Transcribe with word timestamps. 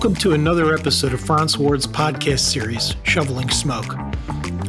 Welcome 0.00 0.16
to 0.20 0.32
another 0.32 0.74
episode 0.74 1.12
of 1.12 1.20
Frantz 1.20 1.58
Ward's 1.58 1.86
podcast 1.86 2.38
series, 2.38 2.96
Shoveling 3.02 3.50
Smoke. 3.50 3.96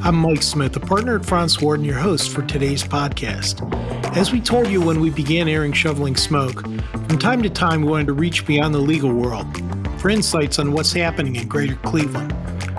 I'm 0.03 0.17
Mike 0.17 0.43
Smith, 0.43 0.75
a 0.75 0.81
partner 0.81 1.15
at 1.15 1.25
Frantz 1.25 1.61
Ward 1.61 1.79
and 1.79 1.87
your 1.87 1.97
host 1.97 2.31
for 2.31 2.41
today's 2.41 2.83
podcast. 2.83 3.63
As 4.17 4.33
we 4.33 4.41
told 4.41 4.67
you 4.67 4.81
when 4.81 4.99
we 4.99 5.09
began 5.09 5.47
airing 5.47 5.71
Shoveling 5.71 6.17
Smoke, 6.17 6.63
from 7.07 7.17
time 7.17 7.41
to 7.43 7.49
time 7.49 7.81
we 7.81 7.87
wanted 7.89 8.07
to 8.07 8.13
reach 8.13 8.45
beyond 8.45 8.75
the 8.75 8.79
legal 8.79 9.13
world 9.13 9.47
for 10.01 10.09
insights 10.09 10.59
on 10.59 10.73
what's 10.73 10.91
happening 10.91 11.37
in 11.37 11.47
greater 11.47 11.75
Cleveland. 11.75 12.31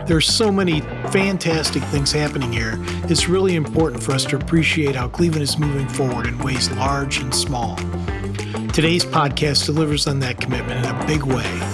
There 0.07 0.19
are 0.19 0.21
so 0.21 0.53
many 0.53 0.82
fantastic 1.11 1.82
things 1.84 2.12
happening 2.12 2.53
here, 2.53 2.75
it's 3.05 3.30
really 3.30 3.57
important 3.57 4.03
for 4.03 4.12
us 4.12 4.27
to 4.27 4.37
appreciate 4.37 4.95
how 4.95 5.09
Cleveland 5.09 5.45
is 5.45 5.59
moving 5.59 5.89
forward 5.89 6.27
in 6.27 6.39
ways 6.41 6.71
large 6.73 7.19
and 7.19 7.34
small. 7.34 7.77
Today's 8.75 9.06
podcast 9.06 9.64
delivers 9.64 10.06
on 10.06 10.19
that 10.20 10.39
commitment 10.39 10.84
in 10.84 10.95
a 10.95 11.06
big 11.06 11.23
way. 11.23 11.72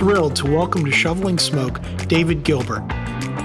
Thrilled 0.00 0.34
to 0.36 0.46
welcome 0.50 0.82
to 0.86 0.90
Shoveling 0.90 1.38
Smoke 1.38 1.78
David 2.08 2.42
Gilbert, 2.42 2.88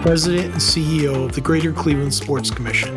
President 0.01 0.53
and 0.53 0.61
CEO 0.61 1.25
of 1.25 1.33
the 1.33 1.41
Greater 1.41 1.73
Cleveland 1.73 2.13
Sports 2.13 2.49
Commission. 2.49 2.95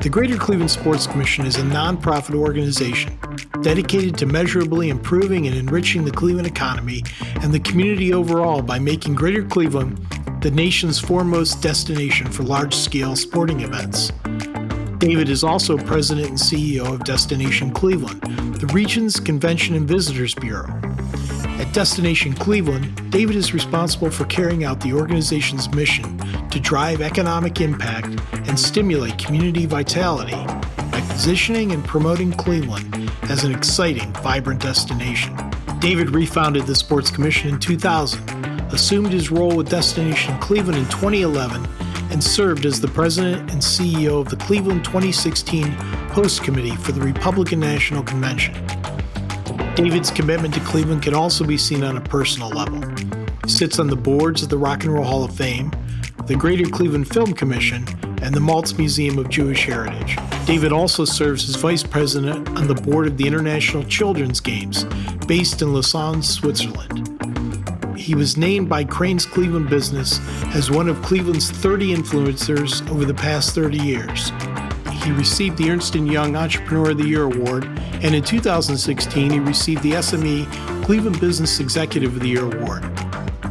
The 0.00 0.08
Greater 0.10 0.36
Cleveland 0.36 0.72
Sports 0.72 1.06
Commission 1.06 1.46
is 1.46 1.58
a 1.58 1.62
nonprofit 1.62 2.34
organization 2.34 3.16
dedicated 3.60 4.18
to 4.18 4.26
measurably 4.26 4.88
improving 4.88 5.46
and 5.46 5.54
enriching 5.54 6.04
the 6.04 6.10
Cleveland 6.10 6.48
economy 6.48 7.04
and 7.40 7.54
the 7.54 7.60
community 7.60 8.12
overall 8.12 8.62
by 8.62 8.80
making 8.80 9.14
Greater 9.14 9.44
Cleveland 9.44 10.04
the 10.40 10.50
nation's 10.50 10.98
foremost 10.98 11.62
destination 11.62 12.32
for 12.32 12.42
large 12.42 12.74
scale 12.74 13.14
sporting 13.14 13.60
events. 13.60 14.10
David 14.98 15.28
is 15.28 15.44
also 15.44 15.78
president 15.78 16.30
and 16.30 16.36
CEO 16.36 16.92
of 16.92 17.04
Destination 17.04 17.70
Cleveland, 17.70 18.22
the 18.56 18.66
region's 18.74 19.20
convention 19.20 19.76
and 19.76 19.86
visitors 19.86 20.34
bureau. 20.34 20.66
At 21.62 21.72
Destination 21.72 22.32
Cleveland, 22.32 23.12
David 23.12 23.36
is 23.36 23.54
responsible 23.54 24.10
for 24.10 24.24
carrying 24.24 24.64
out 24.64 24.80
the 24.80 24.92
organization's 24.92 25.72
mission 25.72 26.18
to 26.48 26.58
drive 26.58 27.00
economic 27.00 27.60
impact 27.60 28.20
and 28.32 28.58
stimulate 28.58 29.16
community 29.16 29.64
vitality 29.64 30.34
by 30.90 31.00
positioning 31.08 31.70
and 31.70 31.84
promoting 31.84 32.32
Cleveland 32.32 33.12
as 33.30 33.44
an 33.44 33.54
exciting, 33.54 34.12
vibrant 34.14 34.60
destination. 34.60 35.36
David 35.78 36.10
refounded 36.10 36.66
the 36.66 36.74
Sports 36.74 37.12
Commission 37.12 37.50
in 37.50 37.60
2000, 37.60 38.28
assumed 38.72 39.12
his 39.12 39.30
role 39.30 39.54
with 39.54 39.70
Destination 39.70 40.36
Cleveland 40.40 40.78
in 40.78 40.86
2011, 40.86 41.64
and 42.10 42.22
served 42.22 42.66
as 42.66 42.80
the 42.80 42.88
president 42.88 43.52
and 43.52 43.62
CEO 43.62 44.20
of 44.20 44.28
the 44.28 44.36
Cleveland 44.36 44.84
2016 44.84 45.62
Host 46.10 46.42
Committee 46.42 46.74
for 46.74 46.90
the 46.90 47.00
Republican 47.00 47.60
National 47.60 48.02
Convention. 48.02 48.52
David's 49.74 50.10
commitment 50.10 50.52
to 50.54 50.60
Cleveland 50.60 51.02
can 51.02 51.14
also 51.14 51.44
be 51.44 51.56
seen 51.56 51.82
on 51.82 51.96
a 51.96 52.00
personal 52.00 52.50
level. 52.50 52.80
He 53.44 53.50
sits 53.50 53.78
on 53.78 53.86
the 53.86 53.96
boards 53.96 54.42
of 54.42 54.48
the 54.48 54.58
Rock 54.58 54.84
and 54.84 54.92
Roll 54.92 55.04
Hall 55.04 55.24
of 55.24 55.34
Fame, 55.34 55.72
the 56.26 56.36
Greater 56.36 56.68
Cleveland 56.68 57.08
Film 57.08 57.32
Commission, 57.32 57.86
and 58.22 58.34
the 58.34 58.40
Maltz 58.40 58.76
Museum 58.76 59.18
of 59.18 59.28
Jewish 59.28 59.64
Heritage. 59.64 60.16
David 60.46 60.72
also 60.72 61.04
serves 61.04 61.48
as 61.48 61.56
vice 61.56 61.82
president 61.82 62.48
on 62.50 62.68
the 62.68 62.74
board 62.74 63.06
of 63.06 63.16
the 63.16 63.26
International 63.26 63.82
Children's 63.84 64.40
Games, 64.40 64.84
based 65.26 65.62
in 65.62 65.72
Lausanne, 65.72 66.22
Switzerland 66.22 67.02
he 68.02 68.16
was 68.16 68.36
named 68.36 68.68
by 68.68 68.82
Crain's 68.82 69.24
Cleveland 69.24 69.70
Business 69.70 70.18
as 70.56 70.70
one 70.70 70.88
of 70.88 71.00
Cleveland's 71.02 71.50
30 71.50 71.94
influencers 71.94 72.88
over 72.90 73.04
the 73.04 73.14
past 73.14 73.54
30 73.54 73.78
years. 73.78 74.32
He 75.04 75.10
received 75.10 75.58
the 75.58 75.68
Ernst 75.70 75.94
& 75.94 75.96
Young 75.96 76.36
Entrepreneur 76.36 76.90
of 76.90 76.98
the 76.98 77.08
Year 77.08 77.24
award, 77.24 77.64
and 78.02 78.14
in 78.14 78.22
2016 78.22 79.32
he 79.32 79.40
received 79.40 79.82
the 79.82 79.92
SME 79.92 80.46
Cleveland 80.84 81.20
Business 81.20 81.58
Executive 81.58 82.14
of 82.14 82.20
the 82.20 82.28
Year 82.28 82.44
award. 82.44 82.82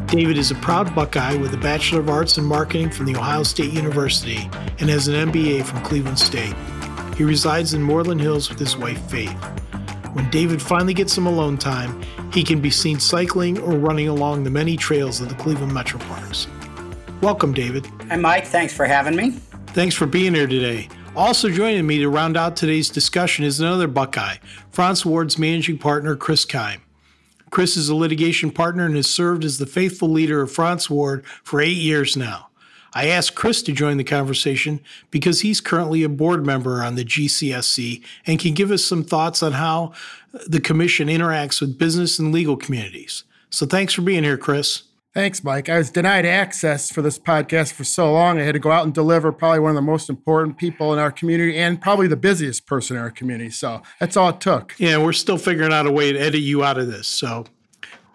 David 0.06 0.38
is 0.38 0.50
a 0.50 0.54
proud 0.56 0.94
Buckeye 0.94 1.36
with 1.36 1.52
a 1.52 1.58
Bachelor 1.58 2.00
of 2.00 2.08
Arts 2.08 2.38
in 2.38 2.44
Marketing 2.44 2.90
from 2.90 3.06
The 3.06 3.16
Ohio 3.16 3.42
State 3.42 3.72
University 3.72 4.48
and 4.78 4.88
has 4.88 5.08
an 5.08 5.30
MBA 5.30 5.64
from 5.64 5.82
Cleveland 5.82 6.18
State. 6.18 6.54
He 7.16 7.24
resides 7.24 7.74
in 7.74 7.82
Moreland 7.82 8.20
Hills 8.20 8.48
with 8.48 8.58
his 8.58 8.76
wife 8.76 9.00
Faith. 9.10 9.36
When 10.14 10.28
David 10.30 10.60
finally 10.60 10.94
gets 10.94 11.12
some 11.12 11.26
alone 11.26 11.58
time, 11.58 12.02
he 12.32 12.42
can 12.42 12.60
be 12.60 12.70
seen 12.70 12.98
cycling 12.98 13.58
or 13.60 13.72
running 13.72 14.08
along 14.08 14.44
the 14.44 14.50
many 14.50 14.76
trails 14.76 15.20
of 15.20 15.28
the 15.28 15.34
Cleveland 15.34 15.72
Metro 15.72 16.00
Parks. 16.00 16.46
Welcome, 17.20 17.52
David. 17.52 17.86
Hi, 18.08 18.16
Mike. 18.16 18.46
Thanks 18.46 18.74
for 18.74 18.86
having 18.86 19.16
me. 19.16 19.30
Thanks 19.68 19.94
for 19.94 20.06
being 20.06 20.34
here 20.34 20.46
today. 20.46 20.88
Also 21.14 21.50
joining 21.50 21.86
me 21.86 21.98
to 21.98 22.08
round 22.08 22.38
out 22.38 22.56
today's 22.56 22.88
discussion 22.88 23.44
is 23.44 23.60
another 23.60 23.86
Buckeye, 23.86 24.36
Frantz 24.70 25.04
Ward's 25.04 25.38
managing 25.38 25.76
partner, 25.76 26.16
Chris 26.16 26.46
Keim. 26.46 26.80
Chris 27.50 27.76
is 27.76 27.90
a 27.90 27.94
litigation 27.94 28.50
partner 28.50 28.86
and 28.86 28.96
has 28.96 29.10
served 29.10 29.44
as 29.44 29.58
the 29.58 29.66
faithful 29.66 30.08
leader 30.08 30.40
of 30.40 30.50
Frantz 30.50 30.88
Ward 30.88 31.26
for 31.44 31.60
eight 31.60 31.76
years 31.76 32.16
now. 32.16 32.48
I 32.94 33.08
asked 33.08 33.34
Chris 33.34 33.62
to 33.64 33.72
join 33.72 33.98
the 33.98 34.04
conversation 34.04 34.80
because 35.10 35.42
he's 35.42 35.60
currently 35.60 36.02
a 36.02 36.08
board 36.08 36.46
member 36.46 36.82
on 36.82 36.94
the 36.94 37.04
GCSC 37.04 38.02
and 38.26 38.40
can 38.40 38.54
give 38.54 38.70
us 38.70 38.82
some 38.82 39.04
thoughts 39.04 39.42
on 39.42 39.52
how 39.52 39.92
the 40.46 40.60
commission 40.60 41.08
interacts 41.08 41.60
with 41.60 41.78
business 41.78 42.18
and 42.18 42.32
legal 42.32 42.56
communities. 42.56 43.24
So 43.50 43.66
thanks 43.66 43.92
for 43.92 44.00
being 44.00 44.24
here, 44.24 44.38
Chris. 44.38 44.84
Thanks, 45.14 45.44
Mike. 45.44 45.68
I 45.68 45.76
was 45.76 45.90
denied 45.90 46.24
access 46.24 46.90
for 46.90 47.02
this 47.02 47.18
podcast 47.18 47.74
for 47.74 47.84
so 47.84 48.10
long. 48.10 48.40
I 48.40 48.44
had 48.44 48.54
to 48.54 48.58
go 48.58 48.70
out 48.70 48.84
and 48.84 48.94
deliver 48.94 49.30
probably 49.30 49.60
one 49.60 49.70
of 49.70 49.74
the 49.74 49.82
most 49.82 50.08
important 50.08 50.56
people 50.56 50.90
in 50.94 50.98
our 50.98 51.12
community 51.12 51.58
and 51.58 51.78
probably 51.78 52.06
the 52.06 52.16
busiest 52.16 52.64
person 52.64 52.96
in 52.96 53.02
our 53.02 53.10
community. 53.10 53.50
So 53.50 53.82
that's 54.00 54.16
all 54.16 54.30
it 54.30 54.40
took. 54.40 54.74
Yeah, 54.78 54.96
we're 54.96 55.12
still 55.12 55.36
figuring 55.36 55.70
out 55.70 55.86
a 55.86 55.92
way 55.92 56.12
to 56.12 56.18
edit 56.18 56.40
you 56.40 56.64
out 56.64 56.78
of 56.78 56.86
this. 56.86 57.08
So 57.08 57.44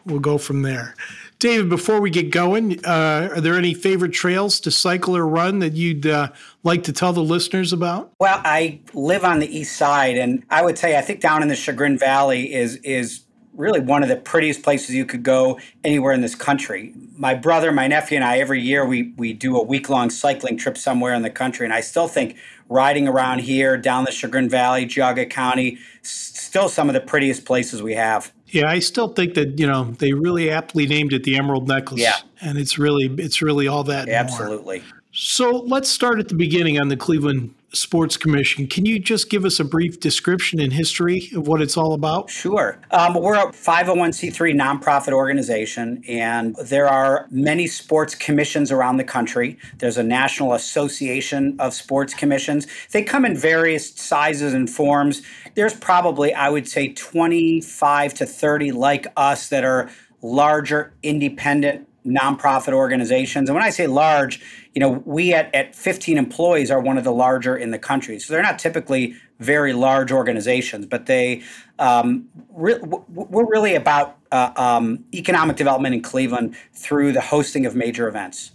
we'll 0.08 0.20
go 0.20 0.40
from 0.40 0.64
there. 0.64 0.96
David, 1.38 1.70
before 1.70 2.02
we 2.02 2.10
get 2.10 2.32
going, 2.32 2.84
uh, 2.84 3.30
are 3.32 3.42
there 3.42 3.54
any 3.54 3.76
favorite 3.76 4.12
trails 4.12 4.60
to 4.62 4.72
cycle 4.72 5.16
or 5.16 5.28
run 5.28 5.60
that 5.60 5.74
you'd 5.74 6.08
uh, 6.08 6.30
like 6.64 6.82
to 6.86 6.94
tell 6.94 7.14
the 7.14 7.22
listeners 7.22 7.74
about? 7.74 8.12
Well, 8.20 8.42
I 8.44 8.80
live 8.96 9.24
on 9.24 9.38
the 9.38 9.56
east 9.56 9.78
side, 9.78 10.18
and 10.18 10.44
I 10.50 10.64
would 10.64 10.80
say 10.80 10.98
I 10.98 11.02
think 11.02 11.20
down 11.20 11.44
in 11.44 11.48
the 11.48 11.56
Chagrin 11.56 11.96
Valley 12.00 12.52
is 12.52 12.78
is 12.78 13.27
really 13.58 13.80
one 13.80 14.04
of 14.04 14.10
the 14.10 14.16
prettiest 14.16 14.64
places 14.64 14.96
you 14.96 15.06
could 15.06 15.24
go 15.24 15.60
anywhere 15.84 16.14
in 16.14 16.22
this 16.22 16.36
country. 16.36 16.94
My 17.18 17.34
brother, 17.34 17.72
my 17.72 17.88
nephew, 17.88 18.16
and 18.16 18.24
I 18.24 18.38
every 18.38 18.62
year 18.62 18.86
we 18.86 19.14
we 19.18 19.34
do 19.34 19.58
a 19.58 19.64
week 19.64 19.90
long 19.90 20.10
cycling 20.10 20.58
trip 20.58 20.78
somewhere 20.78 21.14
in 21.14 21.24
the 21.24 21.30
country, 21.30 21.66
and 21.66 21.74
I 21.74 21.82
still 21.82 22.08
think 22.08 22.38
riding 22.70 23.08
around 23.08 23.40
here 23.40 23.78
down 23.78 24.06
the 24.06 24.12
Chagrin 24.12 24.50
Valley, 24.50 24.86
Geauga 24.86 25.30
County, 25.30 25.78
still 26.02 26.70
some 26.70 26.90
of 26.90 26.94
the 26.94 27.02
prettiest 27.02 27.46
places 27.46 27.82
we 27.82 27.96
have. 27.96 28.32
Yeah, 28.48 28.70
I 28.70 28.80
still 28.80 29.10
think 29.10 29.34
that 29.34 29.60
you 29.60 29.68
know 29.68 29.86
they 30.00 30.14
really 30.14 30.50
aptly 30.50 30.88
named 30.88 31.14
it 31.14 31.24
the 31.24 31.36
Emerald 31.36 31.68
Necklace. 31.68 32.02
Yeah, 32.02 32.18
and 32.42 32.58
it's 32.58 32.78
really 32.78 33.08
it's 33.18 33.42
really 33.42 33.68
all 33.68 33.84
that. 33.86 34.08
Absolutely. 34.08 34.80
More. 34.80 34.88
So 35.12 35.52
let's 35.66 35.90
start 35.90 36.20
at 36.20 36.28
the 36.30 36.36
beginning 36.36 36.80
on 36.80 36.90
the 36.90 36.98
Cleveland 36.98 37.54
Sports 37.74 38.16
Commission. 38.16 38.66
Can 38.68 38.86
you 38.86 38.98
just 38.98 39.30
give 39.30 39.44
us 39.44 39.60
a 39.60 39.66
brief 39.66 40.00
description 40.00 40.60
and 40.60 40.72
history 40.72 41.30
of 41.36 41.48
what 41.48 41.62
it's 41.62 41.76
all 41.76 41.94
about? 41.94 42.30
Sure. 42.30 42.80
Um, 42.92 43.16
we're 43.16 43.36
a 43.36 43.52
501c3 43.52 44.56
nonprofit 44.56 45.12
organization, 45.12 46.02
and 46.08 46.56
there 46.56 46.88
are 46.88 47.28
many 47.30 47.68
sports 47.68 48.16
commissions 48.16 48.72
around 48.72 48.98
the 48.98 49.04
country. 49.04 49.58
There's 49.80 49.98
a 49.98 50.04
National 50.04 50.54
Association 50.54 51.58
of 51.60 51.74
Sports 51.74 52.14
Commissions. 52.14 52.68
They 52.92 53.04
come 53.04 53.26
in 53.26 53.36
various 53.36 53.94
sizes 53.94 54.54
and 54.54 54.70
forms. 54.70 55.22
There's 55.56 55.74
probably, 55.74 56.34
I 56.34 56.50
would 56.50 56.68
say, 56.68 56.94
25 56.94 58.14
to 58.16 58.26
30 58.26 58.72
like 58.72 59.08
us 59.18 59.50
that 59.50 59.66
are 59.66 59.90
larger, 60.22 60.94
independent 61.04 61.88
nonprofit 62.06 62.74
organizations. 62.74 63.50
And 63.50 63.56
when 63.56 63.64
I 63.64 63.70
say 63.70 63.88
large, 63.88 64.42
you 64.74 64.80
know, 64.80 65.04
we 65.06 65.34
at, 65.34 65.54
at 65.54 65.76
15 65.76 66.18
employees 66.18 66.72
are 66.72 66.80
one 66.80 66.98
of 66.98 67.04
the 67.04 67.12
larger 67.12 67.56
in 67.58 67.72
the 67.72 67.80
country. 67.80 68.20
So 68.20 68.34
they're 68.34 68.44
not 68.44 68.60
typically 68.60 69.16
very 69.40 69.74
large 69.74 70.12
organizations, 70.12 70.86
but 70.86 71.06
they 71.06 71.44
um, 71.80 72.28
re- 72.54 72.80
we're 72.82 73.48
really 73.48 73.76
about 73.76 74.18
uh, 74.32 74.52
um, 74.56 75.04
economic 75.14 75.58
development 75.58 75.96
in 75.96 76.02
Cleveland 76.02 76.56
through 76.74 77.12
the 77.12 77.22
hosting 77.22 77.66
of 77.66 77.76
major 77.76 78.08
events. 78.08 78.52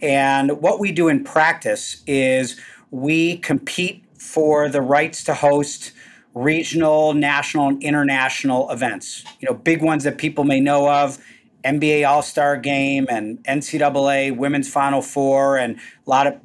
And 0.00 0.62
what 0.62 0.80
we 0.80 0.92
do 0.92 1.08
in 1.08 1.24
practice 1.24 2.02
is 2.06 2.60
we 2.90 3.38
compete 3.38 4.04
for 4.18 4.68
the 4.68 4.80
rights 4.80 5.24
to 5.24 5.34
host 5.34 5.92
regional, 6.34 7.12
national, 7.12 7.68
and 7.68 7.82
international 7.82 8.70
events. 8.70 9.24
You 9.40 9.48
know, 9.48 9.54
big 9.54 9.82
ones 9.82 10.04
that 10.04 10.18
people 10.18 10.44
may 10.44 10.60
know 10.60 10.88
of 10.88 11.18
NBA 11.64 12.08
All 12.08 12.22
Star 12.22 12.56
Game 12.56 13.06
and 13.10 13.42
NCAA 13.44 14.36
Women's 14.36 14.70
Final 14.70 15.02
Four 15.02 15.58
and 15.58 15.76
a 15.76 16.10
lot 16.10 16.26
of 16.26 16.40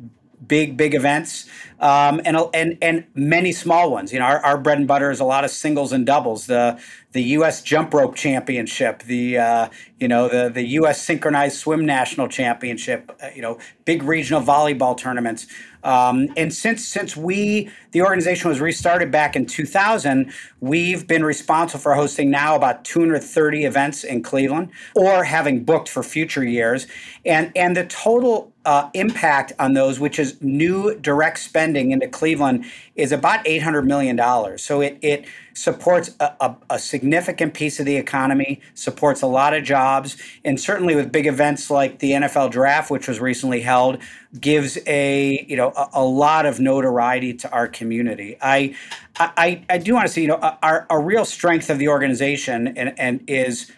big, 0.48 0.78
big 0.78 0.94
events, 0.94 1.50
um, 1.80 2.22
and 2.26 2.38
and 2.54 2.78
and 2.82 3.06
many 3.14 3.52
small 3.52 3.92
ones. 3.92 4.14
You 4.14 4.20
know, 4.20 4.26
our, 4.26 4.40
our 4.46 4.58
bread 4.58 4.78
and 4.78 4.88
butter 4.88 5.12
is 5.12 5.20
a 5.20 5.26
lot 5.26 5.44
of 5.44 5.52
singles 5.52 5.92
and 5.92 6.06
doubles. 6.06 6.48
The 6.48 6.80
the 7.12 7.24
U.S. 7.24 7.62
Jump 7.62 7.94
Rope 7.94 8.16
Championship, 8.16 9.04
the 9.04 9.38
uh, 9.38 9.70
you 10.00 10.08
know 10.08 10.28
the 10.28 10.50
the 10.50 10.64
U.S. 10.80 11.02
Synchronized 11.02 11.58
Swim 11.58 11.86
National 11.86 12.28
Championship, 12.28 13.12
uh, 13.22 13.30
you 13.36 13.42
know, 13.42 13.60
big 13.86 14.04
regional 14.04 14.42
volleyball 14.42 14.98
tournaments. 14.98 15.48
Um, 15.84 16.30
and 16.36 16.54
since 16.54 16.84
since 16.84 17.16
we 17.16 17.70
the 17.92 18.02
organization 18.02 18.50
was 18.50 18.60
restarted 18.60 19.12
back 19.12 19.36
in 19.36 19.46
2000, 19.46 20.32
we've 20.60 21.08
been 21.08 21.24
responsible 21.24 21.80
for 21.82 21.94
hosting 21.94 22.32
now 22.32 22.56
about 22.56 22.84
230 22.86 23.66
events 23.66 24.04
in 24.04 24.24
Cleveland, 24.24 24.72
or 24.96 25.24
having 25.24 25.64
booked 25.64 25.88
for 25.88 26.02
future 26.04 26.44
years. 26.44 26.88
And 27.26 27.52
and 27.56 27.78
the 27.78 27.86
total 27.86 28.52
uh, 28.66 28.90
impact 28.94 29.54
on 29.60 29.74
those, 29.74 30.00
which 30.00 30.18
is 30.18 30.42
new 30.42 30.96
direct 30.96 31.40
spending 31.40 31.92
into 31.92 32.08
Cleveland, 32.08 32.66
is 32.96 33.12
about 33.12 33.46
$800 33.46 33.86
million. 33.86 34.58
So 34.58 34.82
it, 34.82 34.98
it 35.02 35.26
supports 35.54 36.16
a, 36.20 36.34
a, 36.42 36.56
a, 36.72 36.80
significant 36.80 37.54
piece 37.54 37.80
of 37.80 37.86
the 37.86 37.96
economy, 37.96 38.60
supports 38.74 39.22
a 39.22 39.28
lot 39.28 39.54
of 39.54 39.64
jobs, 39.64 40.18
and 40.44 40.60
certainly 40.60 40.96
with 40.96 41.12
big 41.12 41.28
events 41.28 41.70
like 41.70 42.00
the 42.00 42.12
NFL 42.12 42.52
draft, 42.52 42.92
which 42.92 43.08
was 43.08 43.20
recently 43.20 43.62
held, 43.62 44.00
gives 44.40 44.78
a 44.86 45.46
you 45.48 45.56
know 45.56 45.72
a, 45.78 45.90
a 45.94 46.04
lot 46.04 46.46
of 46.46 46.60
notoriety 46.60 47.34
to 47.34 47.50
our 47.52 47.68
community. 47.68 48.38
I 48.42 48.76
I, 49.18 49.64
I 49.70 49.78
do 49.78 49.94
want 49.94 50.08
to 50.08 50.14
say 50.14 50.22
you 50.22 50.28
know 50.28 50.58
our, 50.62 50.86
a 50.90 51.00
real 51.00 51.24
strength 51.24 51.70
of 51.70 51.80
the 51.80 51.88
organization 51.88 52.68
and, 52.70 53.00
and 53.00 53.24
is 53.28 53.72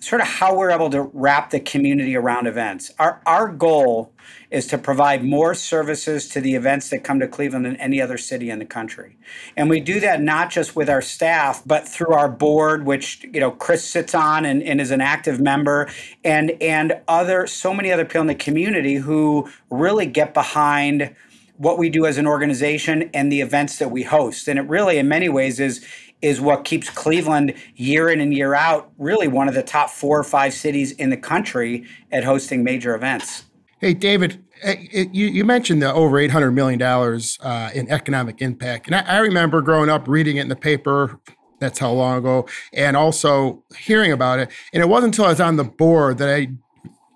sort 0.00 0.20
of 0.20 0.26
how 0.26 0.56
we're 0.56 0.70
able 0.70 0.90
to 0.90 1.02
wrap 1.12 1.50
the 1.50 1.60
community 1.60 2.16
around 2.16 2.46
events. 2.46 2.92
Our, 2.98 3.20
our 3.24 3.48
goal 3.48 4.12
is 4.50 4.66
to 4.66 4.78
provide 4.78 5.24
more 5.24 5.54
services 5.54 6.28
to 6.28 6.40
the 6.40 6.54
events 6.54 6.90
that 6.90 7.02
come 7.02 7.18
to 7.20 7.26
Cleveland 7.26 7.64
than 7.64 7.76
any 7.76 8.00
other 8.00 8.18
city 8.18 8.50
in 8.50 8.58
the 8.58 8.64
country. 8.64 9.16
And 9.56 9.70
we 9.70 9.80
do 9.80 9.98
that 10.00 10.20
not 10.20 10.50
just 10.50 10.76
with 10.76 10.90
our 10.90 11.00
staff, 11.00 11.62
but 11.64 11.88
through 11.88 12.12
our 12.12 12.28
board, 12.28 12.84
which, 12.84 13.24
you 13.32 13.40
know, 13.40 13.50
Chris 13.50 13.84
sits 13.84 14.14
on 14.14 14.44
and, 14.44 14.62
and 14.62 14.80
is 14.80 14.90
an 14.90 15.00
active 15.00 15.40
member, 15.40 15.88
and 16.22 16.50
and 16.60 17.00
other 17.08 17.46
so 17.46 17.72
many 17.72 17.90
other 17.90 18.04
people 18.04 18.22
in 18.22 18.26
the 18.26 18.34
community 18.34 18.96
who 18.96 19.48
really 19.70 20.06
get 20.06 20.34
behind 20.34 21.14
what 21.56 21.78
we 21.78 21.88
do 21.88 22.06
as 22.06 22.18
an 22.18 22.26
organization 22.26 23.08
and 23.14 23.30
the 23.30 23.40
events 23.40 23.78
that 23.78 23.90
we 23.90 24.02
host. 24.02 24.48
And 24.48 24.58
it 24.58 24.62
really, 24.62 24.98
in 24.98 25.08
many 25.08 25.28
ways, 25.28 25.60
is 25.60 25.84
is 26.22 26.40
what 26.40 26.64
keeps 26.64 26.88
Cleveland 26.88 27.54
year 27.74 28.08
in 28.08 28.20
and 28.20 28.32
year 28.32 28.54
out 28.54 28.90
really 28.98 29.28
one 29.28 29.48
of 29.48 29.54
the 29.54 29.62
top 29.62 29.90
four 29.90 30.18
or 30.18 30.24
five 30.24 30.54
cities 30.54 30.92
in 30.92 31.10
the 31.10 31.16
country 31.16 31.84
at 32.10 32.24
hosting 32.24 32.64
major 32.64 32.94
events. 32.94 33.44
Hey, 33.80 33.94
David, 33.94 34.42
you, 35.12 35.44
mentioned 35.44 35.82
the 35.82 35.92
over 35.92 36.16
$800 36.16 36.54
million 36.54 36.80
uh, 36.80 37.70
in 37.74 37.90
economic 37.90 38.40
impact. 38.40 38.86
And 38.86 38.94
I 38.94 39.18
remember 39.18 39.60
growing 39.60 39.90
up 39.90 40.06
reading 40.06 40.36
it 40.36 40.42
in 40.42 40.48
the 40.48 40.56
paper 40.56 41.20
that's 41.62 41.78
how 41.78 41.92
long 41.92 42.18
ago 42.18 42.46
and 42.72 42.96
also 42.96 43.62
hearing 43.78 44.10
about 44.10 44.40
it 44.40 44.50
and 44.72 44.82
it 44.82 44.88
wasn't 44.88 45.06
until 45.06 45.26
i 45.26 45.28
was 45.28 45.40
on 45.40 45.54
the 45.54 45.64
board 45.64 46.18
that 46.18 46.28
i 46.28 46.48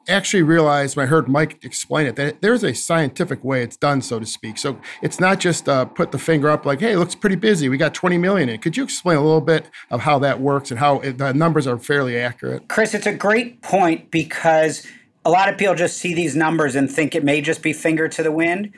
actually 0.08 0.42
realized 0.42 0.96
when 0.96 1.06
I 1.06 1.08
heard 1.08 1.28
Mike 1.28 1.64
explain 1.64 2.06
it 2.06 2.16
that 2.16 2.40
there's 2.40 2.62
a 2.62 2.74
scientific 2.74 3.42
way 3.44 3.62
it's 3.62 3.76
done, 3.76 4.02
so 4.02 4.18
to 4.18 4.26
speak. 4.26 4.58
So 4.58 4.80
it's 5.02 5.20
not 5.20 5.40
just 5.40 5.68
uh, 5.68 5.84
put 5.84 6.12
the 6.12 6.18
finger 6.18 6.48
up 6.48 6.64
like, 6.64 6.80
hey, 6.80 6.96
looks 6.96 7.14
pretty 7.14 7.36
busy. 7.36 7.68
We 7.68 7.76
got 7.76 7.94
20 7.94 8.18
million 8.18 8.48
in. 8.48 8.60
Could 8.60 8.76
you 8.76 8.84
explain 8.84 9.16
a 9.16 9.22
little 9.22 9.40
bit 9.40 9.70
of 9.90 10.00
how 10.00 10.18
that 10.20 10.40
works 10.40 10.70
and 10.70 10.78
how 10.78 11.00
it, 11.00 11.18
the 11.18 11.32
numbers 11.32 11.66
are 11.66 11.78
fairly 11.78 12.18
accurate? 12.18 12.68
Chris, 12.68 12.94
it's 12.94 13.06
a 13.06 13.14
great 13.14 13.62
point 13.62 14.10
because 14.10 14.86
a 15.24 15.30
lot 15.30 15.48
of 15.48 15.58
people 15.58 15.74
just 15.74 15.98
see 15.98 16.14
these 16.14 16.36
numbers 16.36 16.76
and 16.76 16.90
think 16.90 17.14
it 17.14 17.24
may 17.24 17.40
just 17.40 17.62
be 17.62 17.72
finger 17.72 18.08
to 18.08 18.22
the 18.22 18.32
wind. 18.32 18.72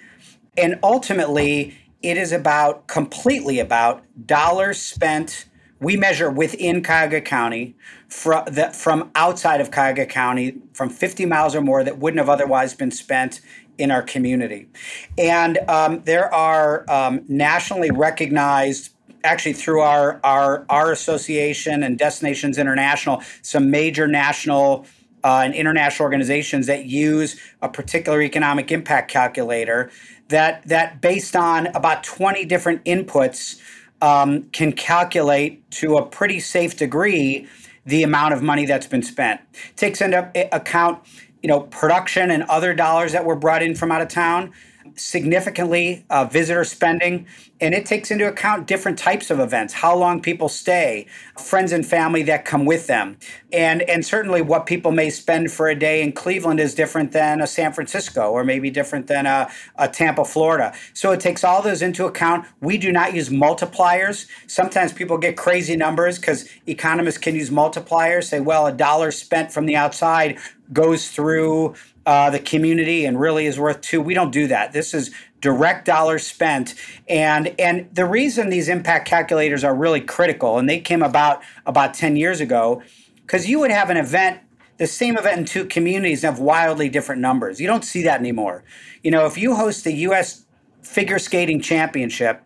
And 0.57 0.79
ultimately, 0.83 1.77
it 2.03 2.17
is 2.17 2.33
about 2.33 2.87
completely 2.87 3.59
about 3.59 4.05
dollars 4.27 4.81
spent 4.81 5.48
we 5.81 5.97
measure 5.97 6.31
within 6.31 6.83
Cuyahoga 6.83 7.21
County 7.21 7.77
from, 8.09 8.45
from 8.73 9.11
outside 9.15 9.61
of 9.61 9.71
Cuyahoga 9.71 10.07
County, 10.07 10.57
from 10.73 10.91
50 10.91 11.27
miles 11.27 11.55
or 11.55 11.61
more 11.61 11.85
that 11.85 11.99
wouldn't 11.99 12.19
have 12.19 12.29
otherwise 12.29 12.75
been 12.75 12.91
spent 12.91 13.41
in 13.79 13.91
our 13.91 14.03
community. 14.03 14.69
And 15.17 15.59
um, 15.69 16.03
there 16.05 16.33
are 16.35 16.85
um, 16.91 17.25
nationally 17.29 17.91
recognized 17.91 18.93
actually 19.25 19.53
through 19.53 19.81
our, 19.81 20.21
our 20.23 20.65
our 20.69 20.93
association 20.93 21.83
and 21.83 21.99
Destinations 21.99 22.59
International, 22.59 23.23
some 23.43 23.71
major 23.71 24.07
national 24.07 24.87
uh, 25.25 25.43
and 25.45 25.55
international 25.55 26.05
organizations 26.05 26.67
that 26.67 26.87
use 26.87 27.41
a 27.63 27.69
particular 27.69 28.23
economic 28.23 28.71
impact 28.71 29.11
calculator 29.11 29.91
that 30.29 30.67
that 30.69 31.01
based 31.01 31.35
on 31.35 31.67
about 31.69 32.05
20 32.05 32.45
different 32.45 32.85
inputs 32.85 33.61
um, 34.01 34.45
can 34.51 34.73
calculate 34.73 35.69
to 35.73 35.97
a 35.97 36.07
pretty 36.07 36.41
safe 36.41 36.77
degree 36.77 37.47
the 37.85 38.03
amount 38.03 38.35
of 38.35 38.43
money 38.43 38.67
that's 38.67 38.87
been 38.87 39.03
spent. 39.03 39.41
Takes 39.77 40.01
into 40.01 40.31
account, 40.55 41.01
you 41.43 41.49
know, 41.49 41.61
production 41.61 42.31
and 42.31 42.43
other 42.45 42.75
dollars 42.75 43.13
that 43.13 43.25
were 43.25 43.37
brought 43.37 43.63
in 43.63 43.75
from 43.75 43.91
out 43.91 44.03
of 44.03 44.09
town, 44.09 44.53
significantly 44.99 46.05
uh, 46.11 46.25
visitor 46.25 46.65
spending, 46.65 47.27
and 47.61 47.75
it 47.75 47.87
takes 47.87 48.11
into 48.11 48.29
account 48.29 48.67
different 48.67 48.99
types 48.99 49.31
of 49.31 49.41
events, 49.41 49.75
how 49.75 49.97
long 49.97 50.21
people 50.21 50.49
stay, 50.49 51.07
friends 51.39 51.73
and 51.73 51.85
family 51.85 52.23
that 52.25 52.45
come 52.45 52.65
with 52.65 52.87
them, 52.87 53.17
and 53.53 53.83
and 53.83 54.05
certainly 54.05 54.43
what 54.43 54.67
people 54.67 54.93
may 54.93 55.11
spend 55.11 55.51
for 55.51 55.69
a 55.69 55.75
day 55.75 56.03
in 56.03 56.13
Cleveland 56.13 56.61
is 56.61 56.75
different 56.75 57.13
than 57.13 57.41
a 57.41 57.47
San 57.47 57.73
Francisco 57.73 58.31
or 58.31 58.45
maybe 58.45 58.71
different 58.71 59.07
than 59.07 59.27
a, 59.27 59.51
a 59.77 59.89
Tampa, 59.89 60.25
Florida. 60.25 60.73
So 60.95 61.13
it 61.13 61.21
takes 61.21 61.45
all 61.45 61.63
those 61.63 61.83
into 61.83 62.07
account. 62.07 62.47
We 62.61 62.79
do 62.79 62.93
not 62.93 63.15
use 63.15 63.29
multipliers. 63.29 64.27
Sometimes 64.47 64.93
people 64.93 65.19
get 65.19 65.37
crazy 65.37 65.77
numbers 65.77 66.19
because 66.19 66.49
economists 66.67 67.19
can 67.19 67.35
use 67.35 67.51
multipliers. 67.51 68.25
Say, 68.25 68.41
well, 68.41 68.67
a 68.67 68.73
dollar 68.73 69.11
spent 69.11 69.53
from 69.53 69.67
the 69.67 69.77
outside 69.77 70.39
goes 70.73 71.09
through 71.09 71.75
uh, 72.09 72.31
the 72.31 72.39
community 72.39 73.05
and 73.05 73.21
really 73.21 73.45
is 73.45 73.61
worth 73.61 73.83
two. 73.83 74.01
We 74.01 74.15
don't 74.15 74.31
do 74.31 74.47
that. 74.47 74.73
This 74.73 74.95
is 74.95 75.11
direct 75.43 75.85
dollars 75.85 76.27
spent, 76.27 76.75
and 77.07 77.55
and 77.59 77.87
the 77.93 78.07
reason 78.07 78.49
these 78.49 78.71
impact 78.71 79.07
calculators 79.07 79.63
are 79.63 79.75
really 79.75 80.01
critical, 80.01 80.57
and 80.59 80.67
they 80.67 80.81
came 80.81 81.03
about 81.03 81.43
about 81.67 81.93
ten 81.93 82.17
years 82.17 82.41
ago, 82.41 82.83
because 83.21 83.47
you 83.47 83.61
would 83.61 83.71
have 83.71 83.91
an 83.91 83.99
event. 83.99 84.41
The 84.79 84.87
same 84.87 85.19
event 85.19 85.39
in 85.41 85.45
two 85.45 85.67
communities 85.67 86.23
have 86.23 86.39
wildly 86.39 86.89
different 86.89 87.21
numbers. 87.21 87.61
You 87.61 87.67
don't 87.67 87.85
see 87.85 88.03
that 88.05 88.21
anymore. 88.21 88.65
You 89.03 89.11
know, 89.11 89.27
if 89.27 89.37
you 89.37 89.55
host 89.55 89.85
the 89.85 89.93
U.S. 89.93 90.47
figure 90.81 91.19
skating 91.19 91.61
championship, 91.61 92.43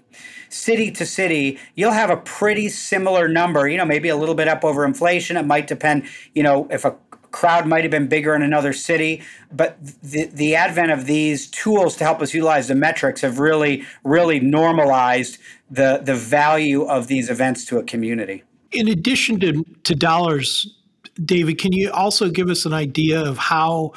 city 0.49 0.91
to 0.91 1.07
city, 1.07 1.61
you'll 1.77 1.93
have 1.93 2.11
a 2.11 2.17
pretty 2.17 2.69
similar 2.69 3.29
number, 3.29 3.69
you 3.69 3.77
know, 3.77 3.85
maybe 3.85 4.09
a 4.09 4.17
little 4.17 4.35
bit 4.35 4.49
up 4.49 4.65
over 4.65 4.85
inflation. 4.85 5.37
It 5.37 5.47
might 5.47 5.69
depend, 5.69 6.05
you 6.35 6.43
know, 6.43 6.67
if 6.71 6.85
a 6.85 6.97
crowd 7.33 7.67
might 7.67 7.83
have 7.83 7.91
been 7.91 8.07
bigger 8.07 8.35
in 8.35 8.43
another 8.43 8.73
city, 8.73 9.23
but 9.51 9.77
the, 10.03 10.27
the 10.27 10.55
advent 10.55 10.93
of 10.93 11.07
these 11.07 11.49
tools 11.49 11.97
to 11.97 12.05
help 12.05 12.21
us 12.21 12.33
utilize 12.33 12.69
the 12.69 12.75
metrics 12.75 13.23
have 13.23 13.39
really, 13.39 13.85
really 14.05 14.39
normalized 14.39 15.39
the, 15.71 16.01
the 16.05 16.15
value 16.15 16.85
of 16.85 17.09
these 17.09 17.31
events 17.31 17.65
to 17.65 17.79
a 17.79 17.83
community. 17.83 18.45
In 18.71 18.89
addition 18.89 19.41
to, 19.41 19.65
to 19.85 19.95
dollars, 19.95 20.79
David, 21.25 21.59
can 21.59 21.73
you 21.73 21.91
also 21.91 22.31
give 22.31 22.49
us 22.49 22.65
an 22.65 22.73
idea 22.73 23.21
of 23.21 23.39
how 23.39 23.93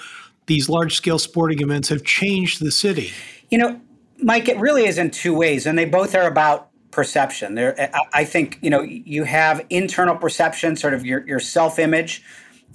these 0.47 0.69
large 0.69 0.95
scale 0.95 1.19
sporting 1.19 1.61
events 1.61 1.89
have 1.89 2.03
changed 2.03 2.61
the 2.61 2.71
city? 2.71 3.11
You 3.49 3.57
know, 3.57 3.81
Mike, 4.19 4.47
it 4.47 4.57
really 4.57 4.85
is 4.85 4.97
in 4.97 5.11
two 5.11 5.33
ways, 5.33 5.65
and 5.65 5.77
they 5.77 5.85
both 5.85 6.15
are 6.15 6.27
about 6.27 6.69
perception. 6.91 7.55
There, 7.55 7.91
I 8.13 8.23
think 8.23 8.57
you 8.61 8.69
know 8.69 8.81
you 8.81 9.25
have 9.25 9.65
internal 9.69 10.15
perception, 10.15 10.75
sort 10.75 10.93
of 10.93 11.05
your 11.05 11.27
your 11.27 11.39
self 11.39 11.77
image, 11.77 12.23